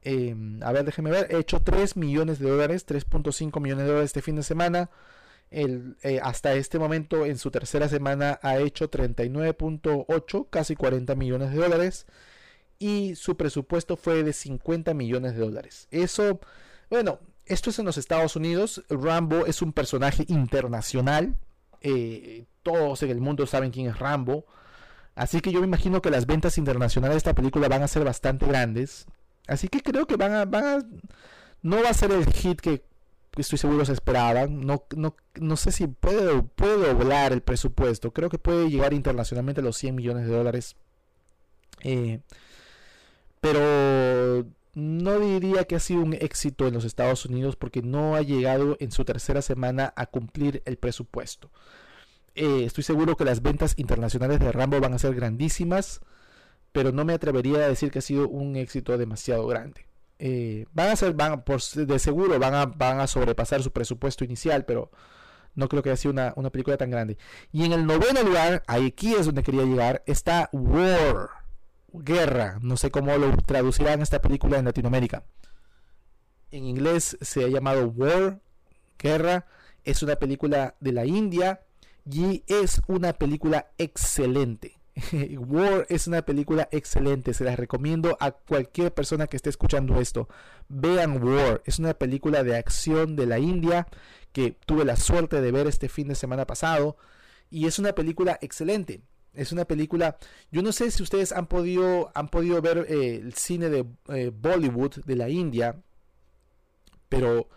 [0.00, 1.26] Em, a ver, déjeme ver.
[1.30, 4.88] He hecho 3 millones de dólares, 3.5 millones de dólares este fin de semana.
[5.52, 11.58] Eh, hasta este momento, en su tercera semana, ha hecho 39.8, casi 40 millones de
[11.58, 12.06] dólares.
[12.78, 15.88] Y su presupuesto fue de 50 millones de dólares.
[15.90, 16.40] Eso,
[16.90, 18.82] bueno, esto es en los Estados Unidos.
[18.88, 21.36] Rambo es un personaje internacional.
[21.82, 24.46] Eh, todos en el mundo saben quién es Rambo.
[25.14, 28.04] Así que yo me imagino que las ventas internacionales de esta película van a ser
[28.04, 29.06] bastante grandes.
[29.46, 30.78] Así que creo que van a, van a
[31.62, 32.84] no va a ser el hit que
[33.36, 34.60] estoy seguro se esperaban.
[34.60, 38.12] No, no, no sé si puede, puede doblar el presupuesto.
[38.12, 40.76] Creo que puede llegar internacionalmente a los 100 millones de dólares.
[41.82, 42.20] Eh,
[43.40, 48.22] pero no diría que ha sido un éxito en los Estados Unidos porque no ha
[48.22, 51.50] llegado en su tercera semana a cumplir el presupuesto.
[52.34, 56.00] Eh, estoy seguro que las ventas internacionales de Rambo van a ser grandísimas,
[56.72, 59.86] pero no me atrevería a decir que ha sido un éxito demasiado grande.
[60.24, 64.22] Eh, van a ser, van, por, de seguro van a, van a sobrepasar su presupuesto
[64.24, 64.92] inicial, pero
[65.56, 67.18] no creo que haya sido una, película tan grande.
[67.50, 71.28] Y en el noveno lugar, aquí es donde quería llegar, está War,
[71.92, 72.60] Guerra.
[72.62, 75.24] No sé cómo lo traducirán esta película en Latinoamérica.
[76.52, 78.38] En inglés se ha llamado War,
[79.00, 79.46] Guerra.
[79.82, 81.62] Es una película de la India
[82.08, 84.81] y es una película excelente.
[85.38, 90.28] War es una película excelente, se las recomiendo a cualquier persona que esté escuchando esto.
[90.68, 93.86] Vean War, es una película de acción de la India
[94.32, 96.96] que tuve la suerte de ver este fin de semana pasado
[97.50, 99.02] y es una película excelente.
[99.34, 100.18] Es una película,
[100.50, 104.30] yo no sé si ustedes han podido, han podido ver eh, el cine de eh,
[104.34, 105.80] Bollywood de la India,
[107.08, 107.48] pero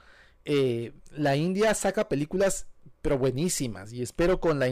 [0.45, 2.67] eh, la India saca películas
[3.05, 3.93] pero buenísimas.
[3.93, 4.65] Y espero con la,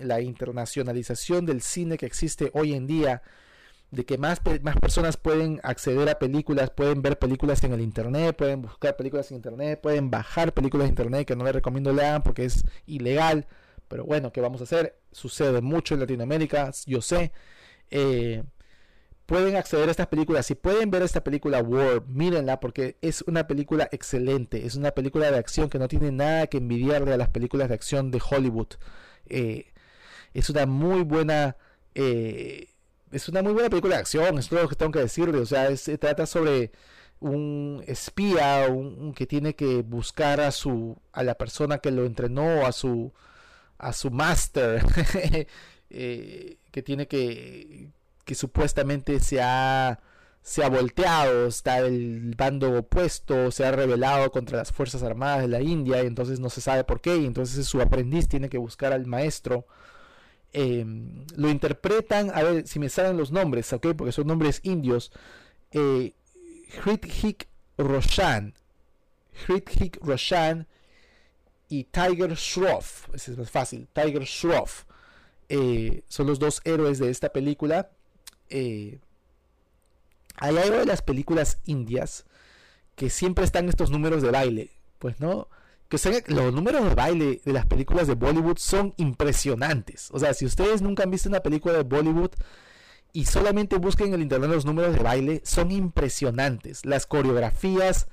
[0.00, 3.22] la internacionalización del cine que existe hoy en día,
[3.90, 8.36] de que más, más personas pueden acceder a películas, pueden ver películas en el internet,
[8.36, 12.22] pueden buscar películas en internet, pueden bajar películas en internet que no les recomiendo lean
[12.22, 13.46] porque es ilegal.
[13.88, 14.98] Pero bueno, ¿qué vamos a hacer?
[15.10, 17.32] Sucede mucho en Latinoamérica, yo sé.
[17.90, 18.42] Eh,
[19.26, 20.46] pueden acceder a estas películas.
[20.46, 24.66] Si pueden ver esta película War, mírenla porque es una película excelente.
[24.66, 27.74] Es una película de acción que no tiene nada que envidiarle a las películas de
[27.74, 28.68] acción de Hollywood.
[29.26, 29.72] Eh,
[30.34, 31.56] es una muy buena.
[31.94, 32.68] Eh,
[33.12, 35.38] es una muy buena película de acción, es todo lo que tengo que decirle.
[35.38, 36.72] O sea, se trata sobre
[37.20, 42.66] un espía un, que tiene que buscar a su a la persona que lo entrenó,
[42.66, 43.12] a su
[43.78, 44.84] a su máster,
[45.90, 47.90] eh, que tiene que
[48.24, 50.00] que supuestamente se ha,
[50.42, 55.48] se ha volteado, está el bando opuesto, se ha rebelado contra las Fuerzas Armadas de
[55.48, 58.58] la India y entonces no se sabe por qué y entonces su aprendiz tiene que
[58.58, 59.66] buscar al maestro.
[60.52, 63.88] Em, lo interpretan, a ver si me salen los nombres, ¿ok?
[63.96, 65.12] Porque son nombres indios.
[65.72, 66.14] Eh,
[66.84, 68.54] Hrithik Roshan.
[69.46, 70.66] Hrithik Roshan
[71.68, 73.08] y Tiger Shroff.
[73.14, 73.88] Ese es más fácil.
[73.92, 74.84] Tiger Shroff.
[75.48, 77.90] Eh, son los dos héroes de esta película
[78.54, 79.00] eh,
[80.36, 82.24] hay algo de las películas indias
[82.94, 85.48] que siempre están estos números de baile, pues no,
[85.88, 90.08] que los números de baile de las películas de Bollywood son impresionantes.
[90.12, 92.30] O sea, si ustedes nunca han visto una película de Bollywood
[93.12, 96.86] y solamente busquen en el internet los números de baile, son impresionantes.
[96.86, 98.06] Las coreografías,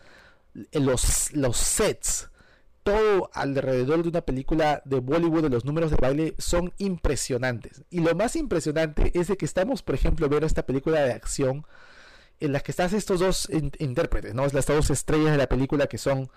[0.74, 2.31] los, los sets,
[2.84, 7.84] todo alrededor de una película de Bollywood de los números de baile son impresionantes.
[7.90, 11.66] Y lo más impresionante es de que estamos, por ejemplo, viendo esta película de acción
[12.40, 14.48] en la que están estos dos intérpretes, ¿no?
[14.48, 16.30] Las dos estrellas de la película que son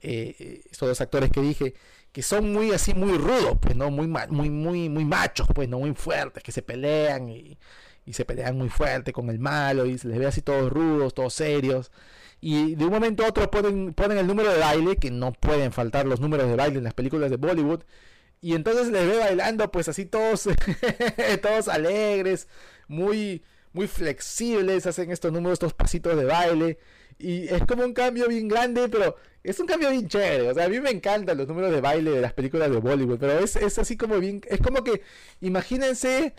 [0.00, 1.74] eh, estos dos actores que dije,
[2.12, 3.90] que son muy así, muy rudos, pues, ¿no?
[3.90, 5.80] Muy, muy, muy, muy machos, pues, ¿no?
[5.80, 7.58] Muy fuertes, que se pelean y,
[8.06, 11.14] y se pelean muy fuerte con el malo y se les ve así todos rudos,
[11.14, 11.90] todos serios
[12.40, 15.72] y de un momento a otro ponen, ponen el número de baile, que no pueden
[15.72, 17.82] faltar los números de baile en las películas de Bollywood,
[18.40, 20.48] y entonces les ve bailando pues así todos,
[21.42, 22.48] todos alegres,
[22.88, 26.78] muy, muy flexibles, hacen estos números, estos pasitos de baile,
[27.18, 30.50] y es como un cambio bien grande, pero es un cambio bien chévere.
[30.50, 33.18] O sea, a mí me encantan los números de baile de las películas de Bollywood,
[33.18, 34.40] pero es, es así como bien.
[34.48, 35.02] Es como que,
[35.42, 36.34] imagínense,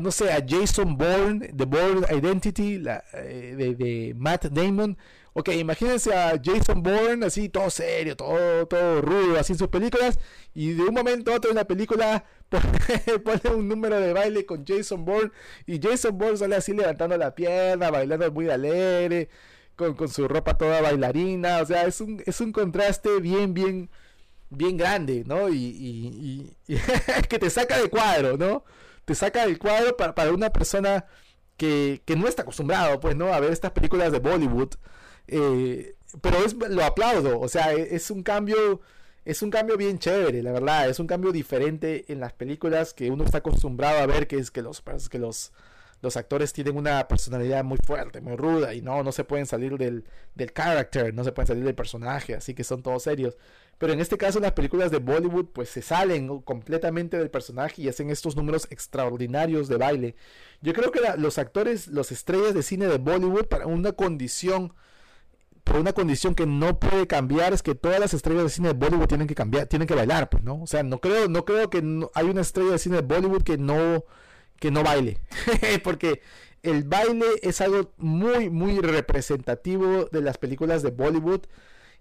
[0.00, 4.96] no sé, a Jason Bourne, The Bourne Identity, la, eh, de, de, Matt Damon.
[5.38, 10.18] Ok, imagínense a Jason Bourne así, todo serio, todo, todo rudo, así en sus películas.
[10.52, 12.24] Y de un momento a otro en la película
[13.24, 15.30] pone un número de baile con Jason Bourne.
[15.64, 19.28] Y Jason Bourne sale así levantando la pierna, bailando muy alegre
[19.76, 23.90] con, su ropa toda bailarina, o sea, es un, es un contraste bien, bien,
[24.50, 25.48] bien grande, ¿no?
[25.50, 26.56] Y,
[27.28, 28.64] que te saca de cuadro, ¿no?
[29.04, 31.06] Te saca del cuadro para, para una persona
[31.56, 33.32] que, no está acostumbrado, pues, ¿no?
[33.34, 34.70] A ver estas películas de Bollywood.
[35.28, 38.80] Eh, pero es, lo aplaudo, o sea, e, es un cambio
[39.28, 43.10] es un cambio bien chévere, la verdad, es un cambio diferente en las películas que
[43.10, 45.52] uno está acostumbrado a ver, que es que los, que los,
[46.00, 49.76] los actores tienen una personalidad muy fuerte, muy ruda y no, no se pueden salir
[49.76, 50.04] del,
[50.34, 53.36] del character, no se pueden salir del personaje, así que son todos serios.
[53.76, 57.88] Pero en este caso las películas de Bollywood pues se salen completamente del personaje y
[57.88, 60.16] hacen estos números extraordinarios de baile.
[60.62, 64.72] Yo creo que los actores, los estrellas de cine de Bollywood para una condición
[65.68, 68.74] por una condición que no puede cambiar es que todas las estrellas de cine de
[68.74, 70.62] Bollywood tienen que cambiar, tienen que bailar, pues, ¿no?
[70.62, 71.78] O sea, no creo, no creo que
[72.14, 74.04] hay una estrella de cine de Bollywood que no
[74.58, 75.18] que no baile.
[75.84, 76.22] Porque
[76.62, 81.42] el baile es algo muy, muy representativo de las películas de Bollywood.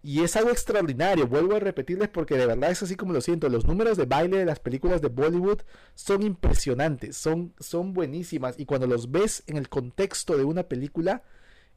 [0.02, 3.50] Y es algo extraordinario, vuelvo a repetirles porque de verdad es así como lo siento.
[3.50, 5.62] Los números de baile de las películas de Bollywood
[5.96, 8.58] son impresionantes, son, son buenísimas.
[8.58, 11.24] Y cuando los ves en el contexto de una película,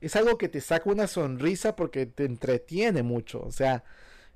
[0.01, 3.41] es algo que te saca una sonrisa porque te entretiene mucho.
[3.43, 3.85] O sea,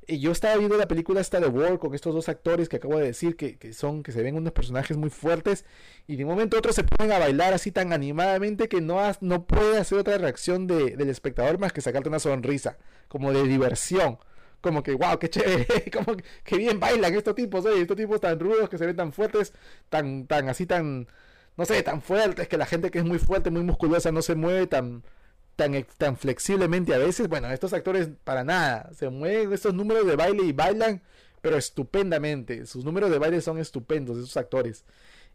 [0.08, 3.06] yo estaba viendo la película esta de War con estos dos actores que acabo de
[3.06, 5.64] decir que, son, que se ven unos personajes muy fuertes
[6.06, 9.00] y de un momento a otro se ponen a bailar así tan animadamente que no,
[9.20, 12.76] no puede hacer otra reacción del espectador más que sacarte una sonrisa,
[13.08, 14.18] como de diversión.
[14.60, 18.40] Como que, wow, qué chévere, como que, bien bailan estos tipos, oye, estos tipos tan
[18.40, 19.52] rudos que se ven tan fuertes,
[19.90, 21.06] tan, tan así, tan,
[21.56, 24.34] no sé, tan fuertes, que la gente que es muy fuerte, muy musculosa no se
[24.34, 25.02] mueve tan,
[25.56, 27.28] tan, flexiblemente a veces.
[27.28, 28.90] Bueno, estos actores para nada.
[28.94, 31.02] Se mueven estos números de baile y bailan,
[31.40, 32.66] pero estupendamente.
[32.66, 34.84] Sus números de baile son estupendos, esos actores.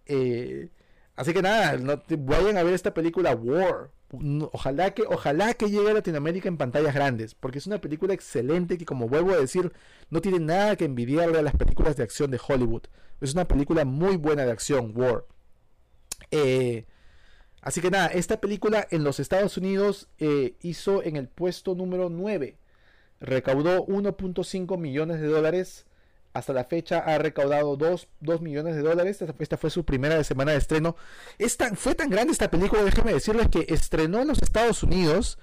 [0.05, 0.69] Eh,
[1.15, 3.91] así que nada, no, vayan a ver esta película War.
[4.51, 8.77] Ojalá que, ojalá que llegue a Latinoamérica en pantallas grandes, porque es una película excelente
[8.79, 9.71] que, como vuelvo a decir,
[10.09, 12.83] no tiene nada que envidiarle a las películas de acción de Hollywood.
[13.21, 15.25] Es una película muy buena de acción, War.
[16.31, 16.87] Eh,
[17.61, 22.09] Así que nada, esta película en los Estados Unidos eh, hizo en el puesto número
[22.09, 22.57] 9.
[23.19, 25.85] Recaudó 1.5 millones de dólares.
[26.31, 28.07] Hasta la fecha ha recaudado 2,
[28.41, 29.21] millones de dólares.
[29.39, 30.95] Esta, fue su primera semana de estreno.
[31.75, 35.37] fue tan grande esta película, déjenme decirles que estrenó en los Estados Unidos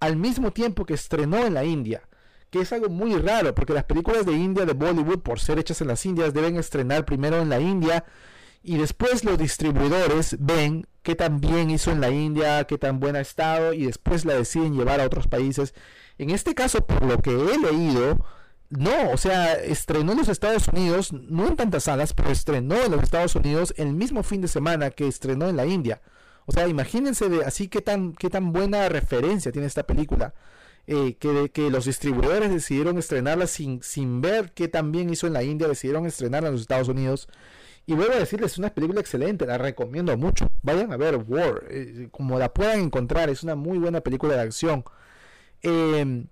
[0.00, 2.02] al mismo tiempo que estrenó en la India.
[2.48, 5.82] Que es algo muy raro, porque las películas de India, de Bollywood, por ser hechas
[5.82, 8.04] en las Indias, deben estrenar primero en la India
[8.62, 13.20] y después los distribuidores ven qué tan bien hizo en la India, qué tan buena
[13.20, 15.74] ha estado y después la deciden llevar a otros países.
[16.18, 18.18] En este caso, por lo que he leído,
[18.68, 22.92] no, o sea, estrenó en los Estados Unidos, no en tantas salas, pero estrenó en
[22.92, 26.02] los Estados Unidos el mismo fin de semana que estrenó en la India.
[26.46, 30.34] O sea, imagínense de así qué tan, qué tan buena referencia tiene esta película.
[30.86, 35.34] Eh, que, que los distribuidores decidieron estrenarla sin, sin ver qué tan bien hizo en
[35.34, 37.28] la India, decidieron estrenarla en los Estados Unidos.
[37.86, 40.46] Y vuelvo a decirles, es una película excelente, la recomiendo mucho.
[40.62, 44.40] Vayan a ver War, eh, como la puedan encontrar, es una muy buena película de
[44.40, 44.84] acción.
[45.62, 46.26] Em,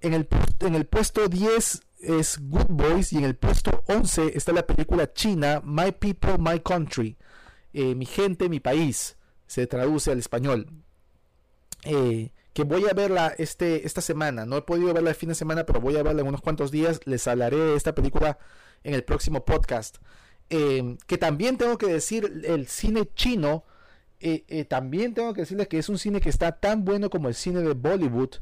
[0.00, 0.28] en, el,
[0.60, 5.12] en el puesto 10 es Good Boys y en el puesto 11 está la película
[5.12, 7.16] china My People, My Country.
[7.72, 9.16] Eh, mi gente, mi país.
[9.46, 10.68] Se traduce al español.
[11.84, 14.46] Eh, que voy a verla este, esta semana.
[14.46, 16.70] No he podido verla el fin de semana, pero voy a verla en unos cuantos
[16.70, 17.00] días.
[17.04, 18.38] Les hablaré de esta película
[18.84, 19.98] en el próximo podcast.
[20.50, 23.64] Em, que también tengo que decir, el cine chino,
[24.20, 27.28] eh, eh, también tengo que decirles que es un cine que está tan bueno como
[27.28, 28.36] el cine de Bollywood.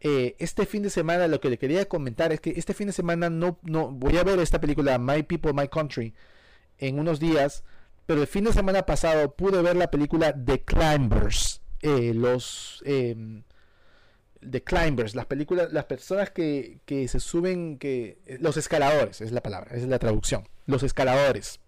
[0.00, 2.92] Eh, este fin de semana lo que le quería comentar es que este fin de
[2.92, 6.14] semana no, no voy a ver esta película My People, My Country
[6.78, 7.64] en unos días,
[8.06, 13.44] pero el fin de semana pasado pude ver la película The Climbers, los em,
[14.40, 19.42] The Climbers, las películas, las personas que, que se suben, que los escaladores es la
[19.42, 21.60] palabra, es la traducción los escaladores.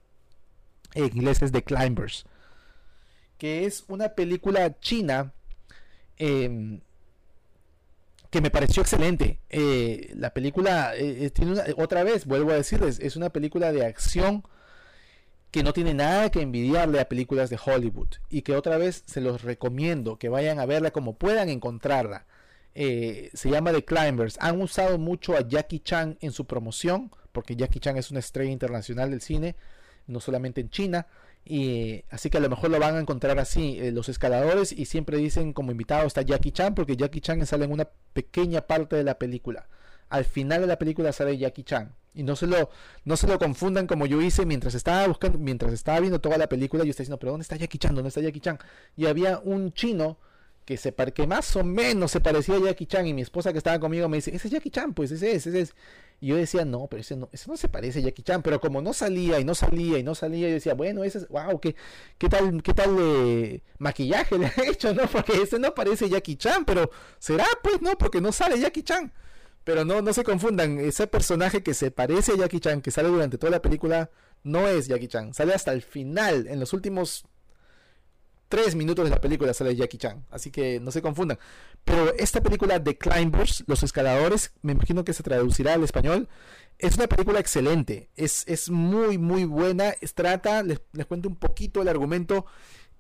[0.95, 2.25] En inglés The Climbers.
[3.39, 5.33] Que es una película china
[6.17, 6.81] em,
[8.31, 9.41] que me pareció excelente.
[9.51, 13.87] Eh, la película eh, eh, tiene otra vez, vuelvo a decirles, es una película de
[13.87, 14.45] acción
[15.51, 19.21] que no tiene nada que envidiarle a películas de Hollywood y que otra vez se
[19.21, 22.27] los recomiendo que vayan a verla como puedan encontrarla.
[22.75, 24.37] Eh, se llama The Climbers.
[24.41, 28.51] Han usado mucho a Jackie Chan en su promoción, porque Jackie Chan es una estrella
[28.51, 29.57] internacional del cine,
[30.07, 31.07] no solamente en China.
[31.45, 34.87] Y así que a lo mejor lo van a encontrar así eh, los escaladores y
[34.87, 38.97] siempre dicen como invitado está Jackie Chan porque Jackie Chan sale en una pequeña parte
[38.97, 39.69] de la película.
[40.09, 42.71] Al final de la película sale Jackie Chan y no se lo
[43.05, 46.49] no se lo confundan como yo hice mientras estaba buscando mientras estaba viendo toda la
[46.49, 48.59] película yo estaba diciendo pero dónde está Jackie Chan dónde está Jackie Chan
[48.97, 50.17] y había un chino
[50.65, 53.59] que se que más o menos se parecía a Jackie Chan y mi esposa que
[53.59, 55.75] estaba conmigo me dice ese es Jackie Chan pues ese es ese es
[56.21, 58.43] y yo decía, no, pero ese no, ese no se parece a Jackie Chan.
[58.43, 61.29] Pero como no salía y no salía y no salía, yo decía, bueno, ese es,
[61.29, 61.77] wow, qué,
[62.19, 65.07] qué tal, qué tal de maquillaje le ha hecho, ¿no?
[65.07, 69.13] Porque ese no parece Jackie Chan, pero será, pues, no, porque no sale Jackie Chan.
[69.65, 73.09] Pero no, no se confundan, ese personaje que se parece a Jackie Chan, que sale
[73.09, 74.11] durante toda la película,
[74.43, 75.35] no es Jackie Chan.
[75.35, 77.27] Sale hasta el final, en los últimos
[78.55, 80.25] tres minutos de la película sale Jackie Chan.
[80.31, 81.41] Así que no se confundan.
[81.85, 86.29] Pero esta película The Climbers, Los Escaladores, me imagino que se traducirá al español.
[86.79, 88.11] Es una película excelente.
[88.15, 89.95] Es, es muy, muy buena.
[90.15, 92.47] trata, les, cuento un poquito el argumento.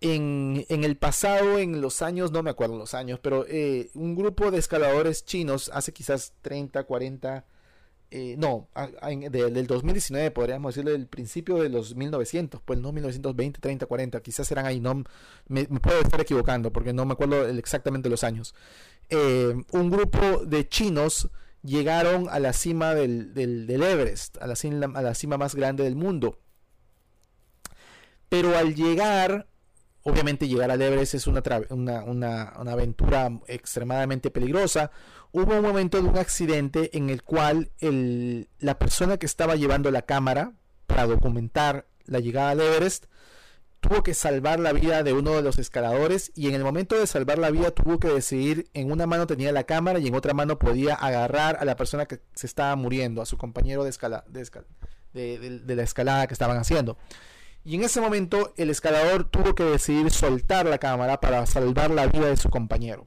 [0.01, 4.17] En, en, el pasado, en los años, no me acuerdo los años, pero eh, un
[4.17, 7.47] grupo de escaladores chinos hace quizás 30, 40
[8.17, 8.69] eh, no,
[9.29, 14.49] del 2019 podríamos decirle del principio de los 1900, pues no 1920, 30, 40, quizás
[14.53, 15.03] eran ahí, no
[15.49, 18.55] me, puedo estar equivocando porque no me acuerdo exactamente los años.
[19.09, 21.29] Eh, un grupo de chinos
[21.65, 26.39] llegaron a la cima del, Everest, a a la cima más grande del mundo.
[28.29, 29.49] Pero al llegar
[30.05, 34.91] obviamente llegar al Everest es una, una, una, aventura extremadamente peligrosa.
[35.33, 40.03] Hubo un momento de un accidente en el cual la persona que estaba llevando la
[40.03, 40.53] cámara
[40.87, 43.07] para documentar la llegada al Everest
[43.81, 47.07] tuvo que salvar la vida de uno de los escaladores y en el momento de
[47.07, 50.33] salvar la vida tuvo que decidir en una mano tenía la cámara y en otra
[50.33, 54.25] mano podía agarrar a la persona que se estaba muriendo, a su compañero de, escala,
[54.29, 54.47] de,
[55.15, 56.97] de la escalada que estaban haciendo.
[57.65, 62.07] Y en ese momento el escalador tuvo que decidir soltar la cámara para salvar la
[62.07, 63.07] vida de su compañero.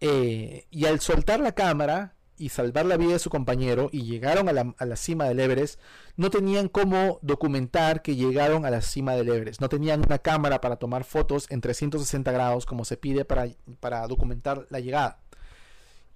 [0.00, 4.48] Eh, y al soltar la cámara y salvar la vida de su compañero y llegaron
[4.48, 5.80] a la, cima del Everest,
[6.16, 9.60] no tenían cómo documentar que llegaron a la cima del Everest.
[9.60, 13.46] No tenían una cámara para tomar fotos en 360 grados como se pide para,
[13.80, 15.21] para documentar la llegada.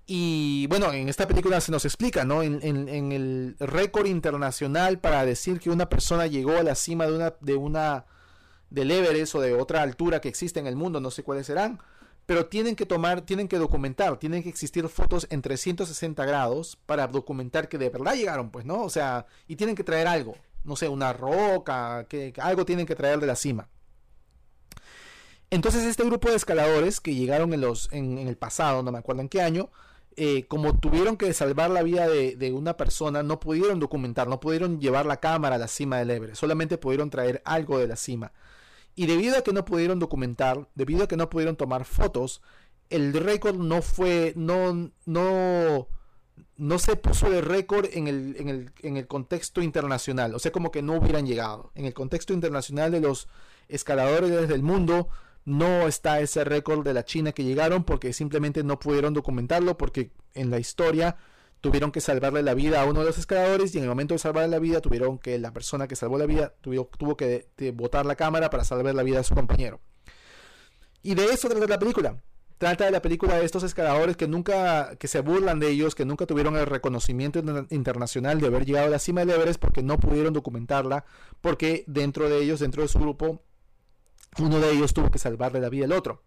[0.09, 2.45] Y bueno, en esta película se nos explica, ¿no?
[2.45, 7.35] En, el récord internacional para decir que una persona llegó a la cima de una,
[7.41, 8.07] de una,
[8.71, 11.81] del Everest o de otra altura que existe en el mundo, no sé cuáles serán,
[12.25, 17.09] pero tienen que tomar, tienen que documentar, tienen que existir fotos en 360 grados para
[17.09, 18.83] documentar que de verdad llegaron, pues, ¿no?
[18.83, 22.95] O sea, y tienen que traer algo, no sé, una roca, que, algo tienen que
[22.95, 23.69] traer de la cima.
[25.51, 29.23] Entonces este grupo de escaladores que llegaron en, los, en el pasado, no me acuerdo
[29.23, 29.71] en qué año,
[30.19, 34.81] eh, como tuvieron que salvar la vida de, una persona, no pudieron documentar, no pudieron
[34.81, 38.33] llevar la cámara a la cima del Everest, solamente pudieron traer algo de la cima.
[38.95, 42.41] Y debido a que no pudieron documentar, debido a que no pudieron tomar fotos,
[42.89, 45.89] el récord no fue, no, no,
[46.57, 50.51] no se puso de récord en el, en, el, en el contexto internacional, o sea,
[50.51, 51.73] como que no hubieran llegado.
[51.75, 53.29] En el contexto internacional de los
[53.69, 55.09] escaladores del mundo,
[55.47, 60.11] no está ese récord de la China que llegaron porque simplemente no pudieron documentarlo porque
[60.35, 61.17] en la historia
[61.61, 64.19] tuvieron que salvarle la vida a uno de los escaladores y en el momento de
[64.19, 68.05] salvarle la vida tuvieron que la persona que salvó la vida tuvo, tuvo que botar
[68.05, 69.81] la cámara para salvar la vida a su compañero.
[71.03, 72.21] Y de eso trata la película.
[72.59, 76.05] Trata de la película de estos escaladores que nunca, que se burlan de ellos, que
[76.05, 77.39] nunca tuvieron el reconocimiento
[77.71, 81.05] internacional de haber llegado a la cima del Everest porque no pudieron documentarla,
[81.41, 83.43] porque dentro de ellos, dentro de su grupo,
[84.39, 86.23] uno de ellos tuvo que salvarle la vida al otro.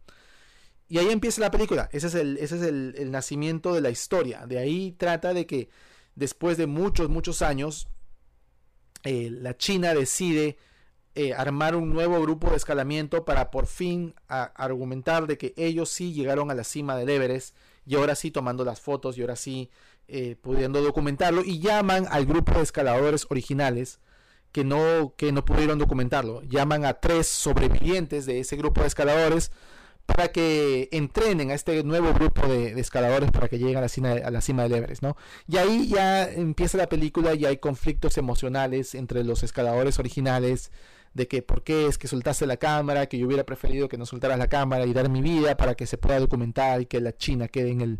[0.88, 1.90] Y ahí empieza la película.
[1.92, 4.46] Ese es el, ese es el, nacimiento de la historia.
[4.48, 5.70] De ahí trata de que
[6.16, 7.88] después de muchos, muchos años,
[9.04, 10.58] eh, la China decide
[11.16, 16.14] eh, armar un nuevo grupo de escalamiento para por fin argumentar de que ellos sí
[16.14, 17.56] llegaron a la cima del Everest
[17.86, 19.70] y ahora sí tomando las fotos y ahora sí
[20.08, 24.00] eh, pudiendo documentarlo y llaman al grupo de escaladores originales
[24.52, 26.42] que no, que no pudieron documentarlo.
[26.44, 29.52] Llaman a tres sobrevivientes de ese grupo de escaladores
[30.06, 34.12] para que entrenen a este nuevo grupo de, escaladores para que lleguen a la, cima,
[34.12, 35.16] a la cima del Everest, ¿no?
[35.48, 40.72] Y ahí ya empieza la película y hay conflictos emocionales entre los escaladores originales
[41.14, 44.06] de que por qué es que soltaste la cámara, que yo hubiera preferido que no
[44.06, 47.16] soltaras la cámara y dar mi vida para que se pueda documentar y que la
[47.16, 48.00] China quede en el,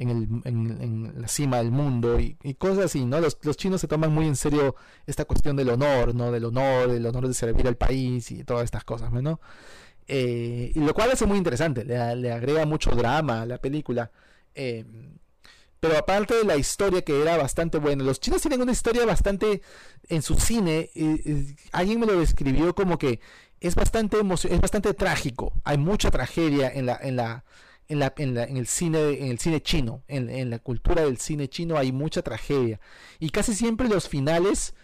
[0.00, 3.20] en, el, en, la cima del mundo y, cosas así, ¿no?
[3.20, 4.74] Los, chinos se toman muy en serio
[5.06, 6.32] esta cuestión del honor, ¿no?
[6.32, 9.40] Del honor, del honor de servir al país y todas estas cosas, ¿no?
[10.08, 14.10] Eh, y lo cual hace muy interesante, le, agrega mucho drama a la película.
[14.54, 14.86] Eh,
[15.78, 19.60] pero aparte de la historia que era bastante buena, los chinos tienen una historia bastante
[20.08, 20.90] en su cine.
[21.72, 23.20] alguien me lo describió como que
[23.60, 25.52] es bastante es bastante trágico.
[25.64, 27.44] Hay mucha tragedia en la en la
[27.90, 31.76] en, la, en, el cine en el cine chino, en, la cultura del cine chino
[31.76, 32.80] hay mucha tragedia
[33.18, 34.74] y casi siempre los finales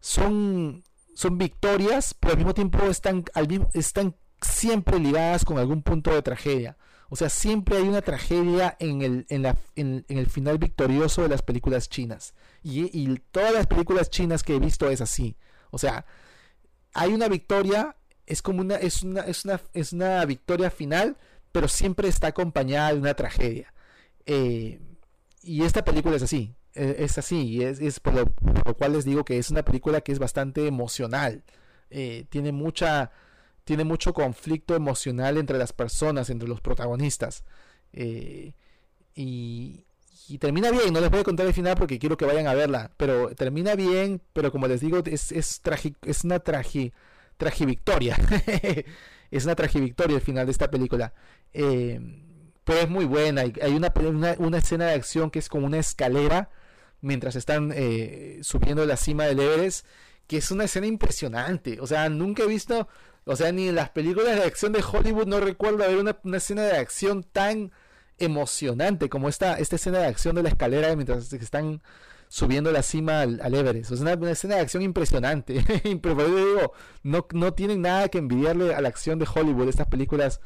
[0.00, 0.82] son
[1.14, 6.12] son victorias, pero al mismo tiempo están al mismo, están siempre ligadas con algún punto
[6.12, 6.76] de tragedia.
[7.08, 11.28] O sea, siempre hay una tragedia en el, en la, en, el final victorioso de
[11.28, 12.34] las películas chinas.
[12.62, 15.36] Y, todas las películas chinas que he visto es así.
[15.70, 16.06] O sea,
[16.92, 17.96] hay una victoria,
[18.26, 21.16] es como una, es una, es una, es una victoria final,
[21.54, 23.72] pero siempre está acompañada de una tragedia.
[24.26, 24.80] Eh,
[25.40, 26.52] y esta película es así.
[26.74, 27.62] E, es, así.
[27.62, 28.26] Es, por, lo,
[28.74, 31.44] cual les digo que es una película que es bastante emocional.
[31.90, 33.12] Eh, tiene mucha
[33.62, 37.44] tiene mucho conflicto emocional entre las personas, entre los protagonistas.
[37.92, 38.54] Eh,
[39.14, 39.86] y,
[40.40, 42.90] termina bien, no les voy a contar el final porque quiero que vayan a verla,
[42.96, 45.62] pero termina bien, pero como les digo, es, es,
[46.02, 46.92] es una tragi,
[47.36, 48.16] tragivictoria.
[49.36, 51.12] es una tragivictoria el final de esta película.
[51.52, 52.00] Eh,
[52.64, 53.42] pero es muy buena.
[53.42, 53.92] Hay una,
[54.38, 56.50] una, escena de acción que es como una escalera
[57.00, 59.86] mientras están eh, subiendo la cima del Everest,
[60.26, 61.78] que es una escena impresionante.
[61.80, 62.88] O sea, nunca he visto
[63.26, 66.62] o sea, ni en las películas de acción de Hollywood no recuerdo haber una, escena
[66.62, 67.72] de acción tan
[68.18, 71.82] emocionante como esta, esta escena de acción de la escalera mientras están
[72.34, 73.92] subiendo la cima al, Everest.
[73.92, 75.64] Es una, escena de acción impresionante.
[76.02, 76.72] Pero digo,
[77.04, 80.40] no, no tienen nada que envidiarle a la acción de Hollywood, estas películas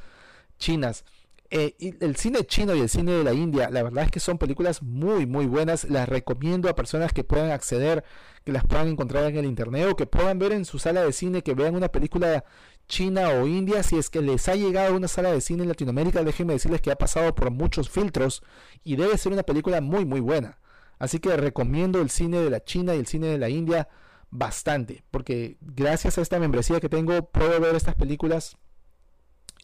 [0.58, 1.06] chinas.
[1.50, 4.36] Eh, el cine chino y el cine de la India, la verdad es que son
[4.36, 5.84] películas muy, muy buenas.
[5.84, 8.04] Las recomiendo a personas que puedan acceder,
[8.44, 11.12] que las puedan encontrar en el internet o que puedan ver en su sala de
[11.14, 12.44] cine, que vean una película
[12.86, 13.82] china o india.
[13.82, 16.82] Si es que les ha llegado a una sala de cine en Latinoamérica, déjenme decirles
[16.82, 18.42] que ha pasado por muchos filtros
[18.84, 20.58] y debe ser una película muy, muy buena.
[20.98, 23.88] Así que recomiendo el cine de la China y el cine de la India
[24.30, 28.58] bastante, porque gracias a esta membresía que tengo puedo ver estas películas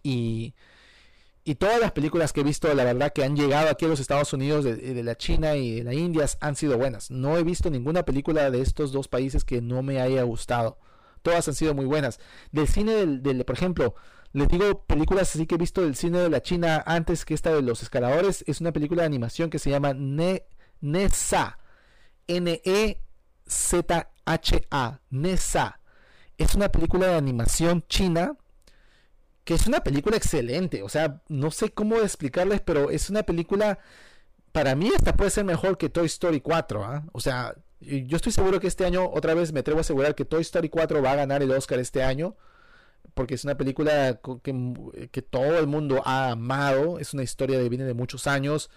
[0.02, 0.54] y
[1.46, 4.00] y todas las películas que he visto, la verdad, que han llegado aquí a los
[4.00, 7.10] Estados Unidos de, la China y de la India han sido buenas.
[7.10, 10.78] No he visto ninguna película de estos dos países que no me haya gustado.
[11.20, 12.18] Todas han sido muy buenas.
[12.50, 13.94] Del cine del, por ejemplo,
[14.32, 17.54] les digo películas así que he visto del cine de la China antes que esta
[17.54, 18.42] de los escaladores.
[18.46, 20.46] Es una película de animación que se llama ne,
[20.84, 21.58] Nesa.
[22.26, 23.00] N-E-Z-H-A.
[25.10, 25.80] Nesa.
[26.36, 28.36] Es una película de animación china
[29.44, 30.82] que es una película excelente.
[30.82, 33.78] O sea, no sé cómo explicarles, pero es una película.
[34.52, 36.84] Para mí, esta puede ser mejor que Toy Story 4.
[36.84, 37.04] ¿ah?
[37.12, 40.24] O sea, yo estoy seguro que este año, otra vez me atrevo a asegurar que
[40.24, 42.36] Toy Story 4 va a ganar el Oscar este año.
[43.12, 46.98] Porque es una película que, que todo el mundo ha amado.
[46.98, 48.70] Es una historia que viene de muchos años.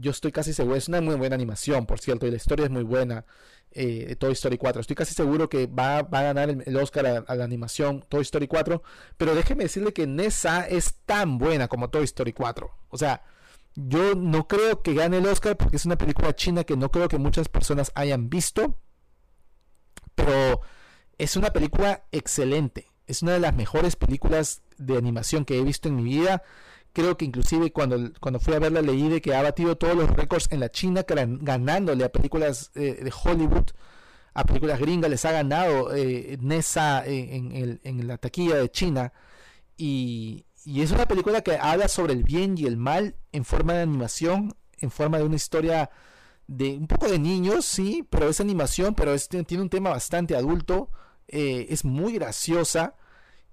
[0.00, 0.76] Yo estoy casi seguro.
[0.76, 2.26] Es una muy buena animación, por cierto.
[2.26, 3.26] Y la historia es muy buena
[3.70, 4.80] eh, Toy Story 4.
[4.80, 8.82] Estoy casi seguro que va, a ganar el, Oscar a, la animación Toy Story 4.
[9.18, 12.70] Pero déjeme decirle que Nessa es tan buena como Toy Story 4.
[12.88, 13.22] O sea,
[13.74, 17.08] yo no creo que gane el Oscar porque es una película china que no creo
[17.08, 18.78] que muchas personas hayan visto.
[20.14, 20.62] Pero
[21.18, 22.86] es una película excelente.
[23.06, 26.42] Es una de las mejores películas de animación que he visto en mi vida
[26.92, 30.10] creo que inclusive cuando, cuando fui a verla leí de que ha batido todos los
[30.10, 33.66] récords en la China, ganándole a películas eh, de Hollywood,
[34.34, 39.12] a películas gringas, les ha ganado eh, Nessa en, en, la taquilla de China.
[39.76, 43.74] Y, y, es una película que habla sobre el bien y el mal en forma
[43.74, 45.90] de animación, en forma de una historia
[46.46, 49.16] de un poco de niños, sí, pero es animación, pero
[49.46, 50.90] tiene un tema bastante adulto,
[51.28, 52.94] eh, es muy graciosa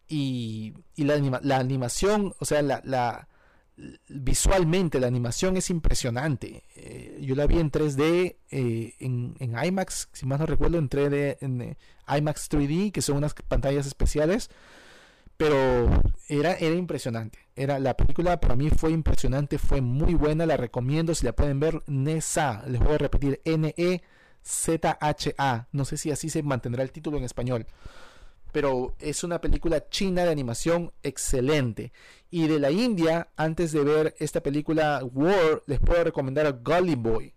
[0.07, 3.27] y, la, la, animación, o sea, la, la,
[4.07, 6.63] visualmente la animación es impresionante.
[6.75, 10.89] Eh, yo la vi en 3D, eh, en, en, IMAX, si más no recuerdo, en
[10.89, 11.77] 3D, en eh,
[12.07, 14.49] IMAX 3D, que son unas pantallas especiales.
[15.37, 17.37] Pero era, era impresionante.
[17.55, 21.59] Era, la película para mí fue impresionante, fue muy buena, la recomiendo si la pueden
[21.59, 21.83] ver.
[21.85, 24.07] Nesa, les voy a repetir, N-E-Z-H-A.
[25.71, 27.67] No sé si así se mantendrá el título en español
[28.57, 31.91] pero es una película china de animación excelente.
[32.31, 36.95] Y de la India, antes de ver esta película War, les puedo recomendar a Gully
[36.95, 37.35] Boy,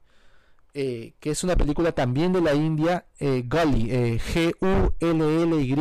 [0.73, 5.77] eh, que es una película también de la India, eh, Gully, eh, G-U-L-L-Y,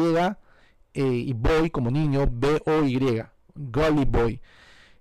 [0.94, 3.24] y Boy como niño, B-O-Y,
[3.56, 4.42] Gully Boy.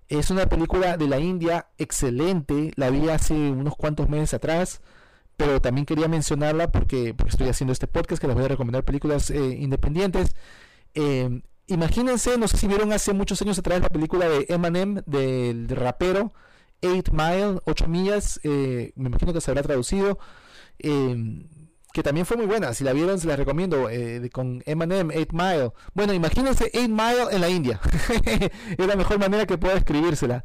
[0.07, 4.79] Es una película de la India excelente, la vi hace unos cuantos meses atrás
[5.39, 9.29] pero también quería mencionarla porque, estoy haciendo este podcast que les voy a recomendar películas
[9.29, 10.35] eh, independientes.
[10.95, 15.69] Eh, imagínense, no sé si vieron hace muchos años atrás la película de Eminem, del
[15.69, 16.33] rapero,
[16.81, 20.19] 8 Mile, 8 millas, eh, me imagino que se habrá traducido,
[20.77, 21.47] em,
[21.93, 25.27] que también fue muy buena, si la vieron se la recomiendo, eh, con Eminem, 8
[25.31, 25.71] Mile.
[25.93, 27.79] Bueno, imagínense 8 Mile en la India,
[28.77, 30.43] es la mejor manera que puedo escribírsela.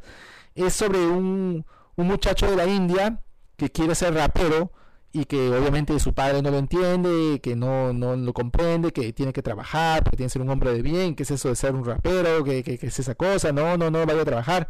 [0.55, 1.65] Es sobre un,
[1.97, 3.19] un muchacho de la India
[3.57, 4.71] que quiere ser rapero,
[5.15, 9.31] y que obviamente su padre no lo entiende, que no, no lo comprende, que tiene
[9.31, 11.73] que trabajar, que tiene que ser un hombre de bien, que es eso de ser
[11.73, 14.67] un rapero, que, que, es esa cosa, no, no, no, vaya a trabajar.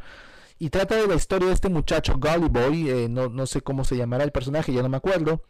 [0.60, 3.84] Y trata de la historia de este muchacho, Gully Boy, eh, no, no, sé cómo
[3.86, 5.41] se llamará el personaje, ya no me acuerdo,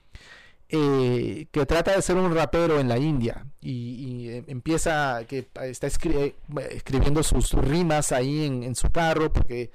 [0.70, 5.88] eh, que trata de ser un rapero en la India y, eh, empieza, que está
[5.88, 9.72] escribiendo sus, rimas ahí en, en su carro, porque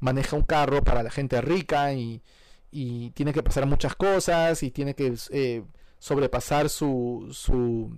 [0.00, 2.22] maneja un carro para la gente rica y
[2.76, 5.62] y tiene que pasar muchas cosas y tiene que eh,
[6.00, 7.96] sobrepasar su, su,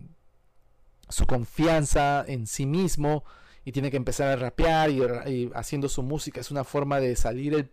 [1.08, 3.24] su, confianza en sí mismo
[3.64, 6.40] y tiene que empezar a rapear y, haciendo su música.
[6.42, 7.70] Es una forma de salir el,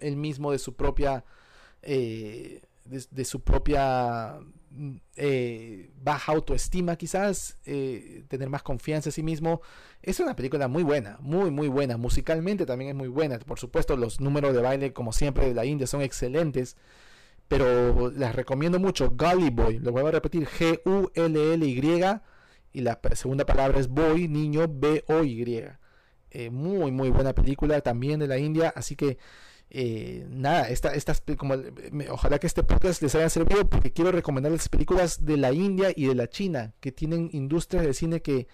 [0.00, 1.24] el, mismo de su propia
[1.82, 4.40] eh, de, su propia
[5.16, 9.60] eh, baja autoestima quizás, eh, tener más confianza en sí mismo.
[10.02, 11.96] Es una película muy buena, muy muy buena.
[11.96, 13.38] Musicalmente también es muy buena.
[13.38, 16.76] Por supuesto los números de baile como siempre de la India son excelentes.
[17.48, 19.10] Pero las recomiendo mucho.
[19.10, 22.20] Gully Boy, lo vuelvo a repetir, G-U-L-L-Y.
[22.72, 25.64] Y la segunda palabra es boy, niño, B-O-Y.
[26.30, 28.72] Eh, muy muy buena película también de la India.
[28.76, 29.18] Así que
[29.70, 31.54] eh, nada, esta, estas, como,
[32.10, 36.06] ojalá que este podcast les haya servido porque quiero recomendarles películas de la India y
[36.06, 38.48] de la China que tienen industrias de cine que,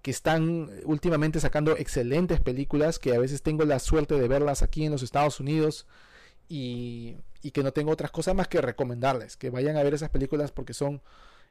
[0.00, 4.84] que están últimamente sacando excelentes películas que a veces tengo la suerte de verlas aquí
[4.84, 5.88] en los Estados Unidos
[6.48, 10.10] y, y que no tengo otras cosas más que recomendarles, que vayan a ver esas
[10.10, 11.02] películas porque son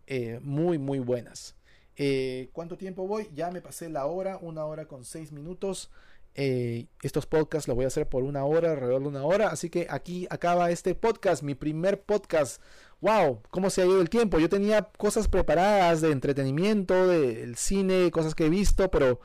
[0.07, 1.55] eh, muy muy buenas.
[1.95, 3.29] Eh, ¿Cuánto tiempo voy?
[3.35, 5.91] Ya me pasé la hora, una hora con seis minutos.
[6.35, 9.47] Eh, estos podcasts los voy a hacer por una hora, alrededor de una hora.
[9.49, 12.61] Así que aquí acaba este podcast, mi primer podcast.
[13.01, 13.41] ¡Wow!
[13.49, 14.39] ¿Cómo se ha ido el tiempo?
[14.39, 19.19] Yo tenía cosas preparadas de entretenimiento, del cine, cosas que he visto, pero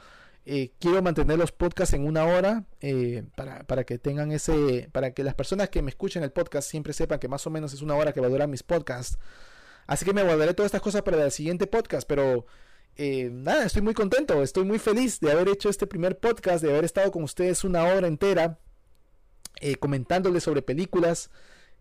[0.45, 4.89] eh, quiero mantener los podcasts en una hora eh, para, para, que tengan ese.
[4.93, 7.73] para que las personas que me escuchen el podcast siempre sepan que más o menos
[7.73, 9.19] es una hora que va a durar mis podcasts.
[9.87, 12.47] Así que me guardaré todas estas cosas para el siguiente podcast, pero
[12.99, 16.71] eh, nada, estoy muy contento, estoy muy feliz de haber hecho este primer podcast, de
[16.71, 18.59] haber estado con ustedes una hora entera
[19.61, 21.31] eh, comentándoles sobre películas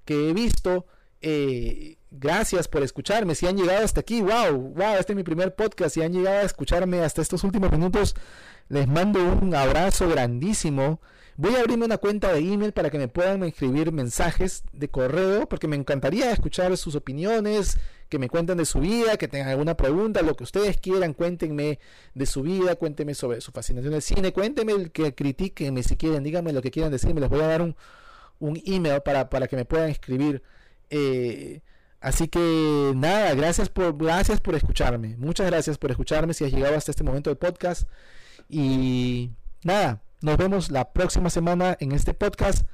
[0.06, 0.86] que he visto.
[1.22, 3.34] Eh, gracias por escucharme.
[3.34, 5.96] Si han llegado hasta aquí, wow, wow, este es mi primer podcast.
[5.96, 8.16] Si han llegado a escucharme hasta estos últimos minutos,
[8.70, 11.02] les mando un abrazo grandísimo.
[11.36, 15.48] Voy a abrirme una cuenta de email para que me puedan escribir mensajes de correo,
[15.48, 17.78] porque me encantaría escuchar sus opiniones,
[18.10, 21.80] que me cuenten de su vida, que tengan alguna pregunta, lo que ustedes quieran, cuéntenme
[22.14, 26.24] de su vida, cuéntenme sobre su fascinación del cine, cuéntenme el que critiquenme si quieren,
[26.24, 27.76] díganme lo que quieran decirme, les voy a dar un,
[28.40, 30.42] un email para, para, que me puedan escribir.
[30.90, 31.62] Eh,
[32.00, 36.76] así que nada, gracias por, gracias por escucharme, muchas gracias por escucharme si has llegado
[36.76, 37.88] hasta este momento del podcast.
[38.50, 39.32] Y
[39.64, 42.68] nada, nos vemos la próxima semana en este podcast.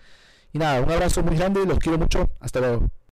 [0.52, 2.94] Y nada, un abrazo muy grande, los quiero mucho, hasta luego.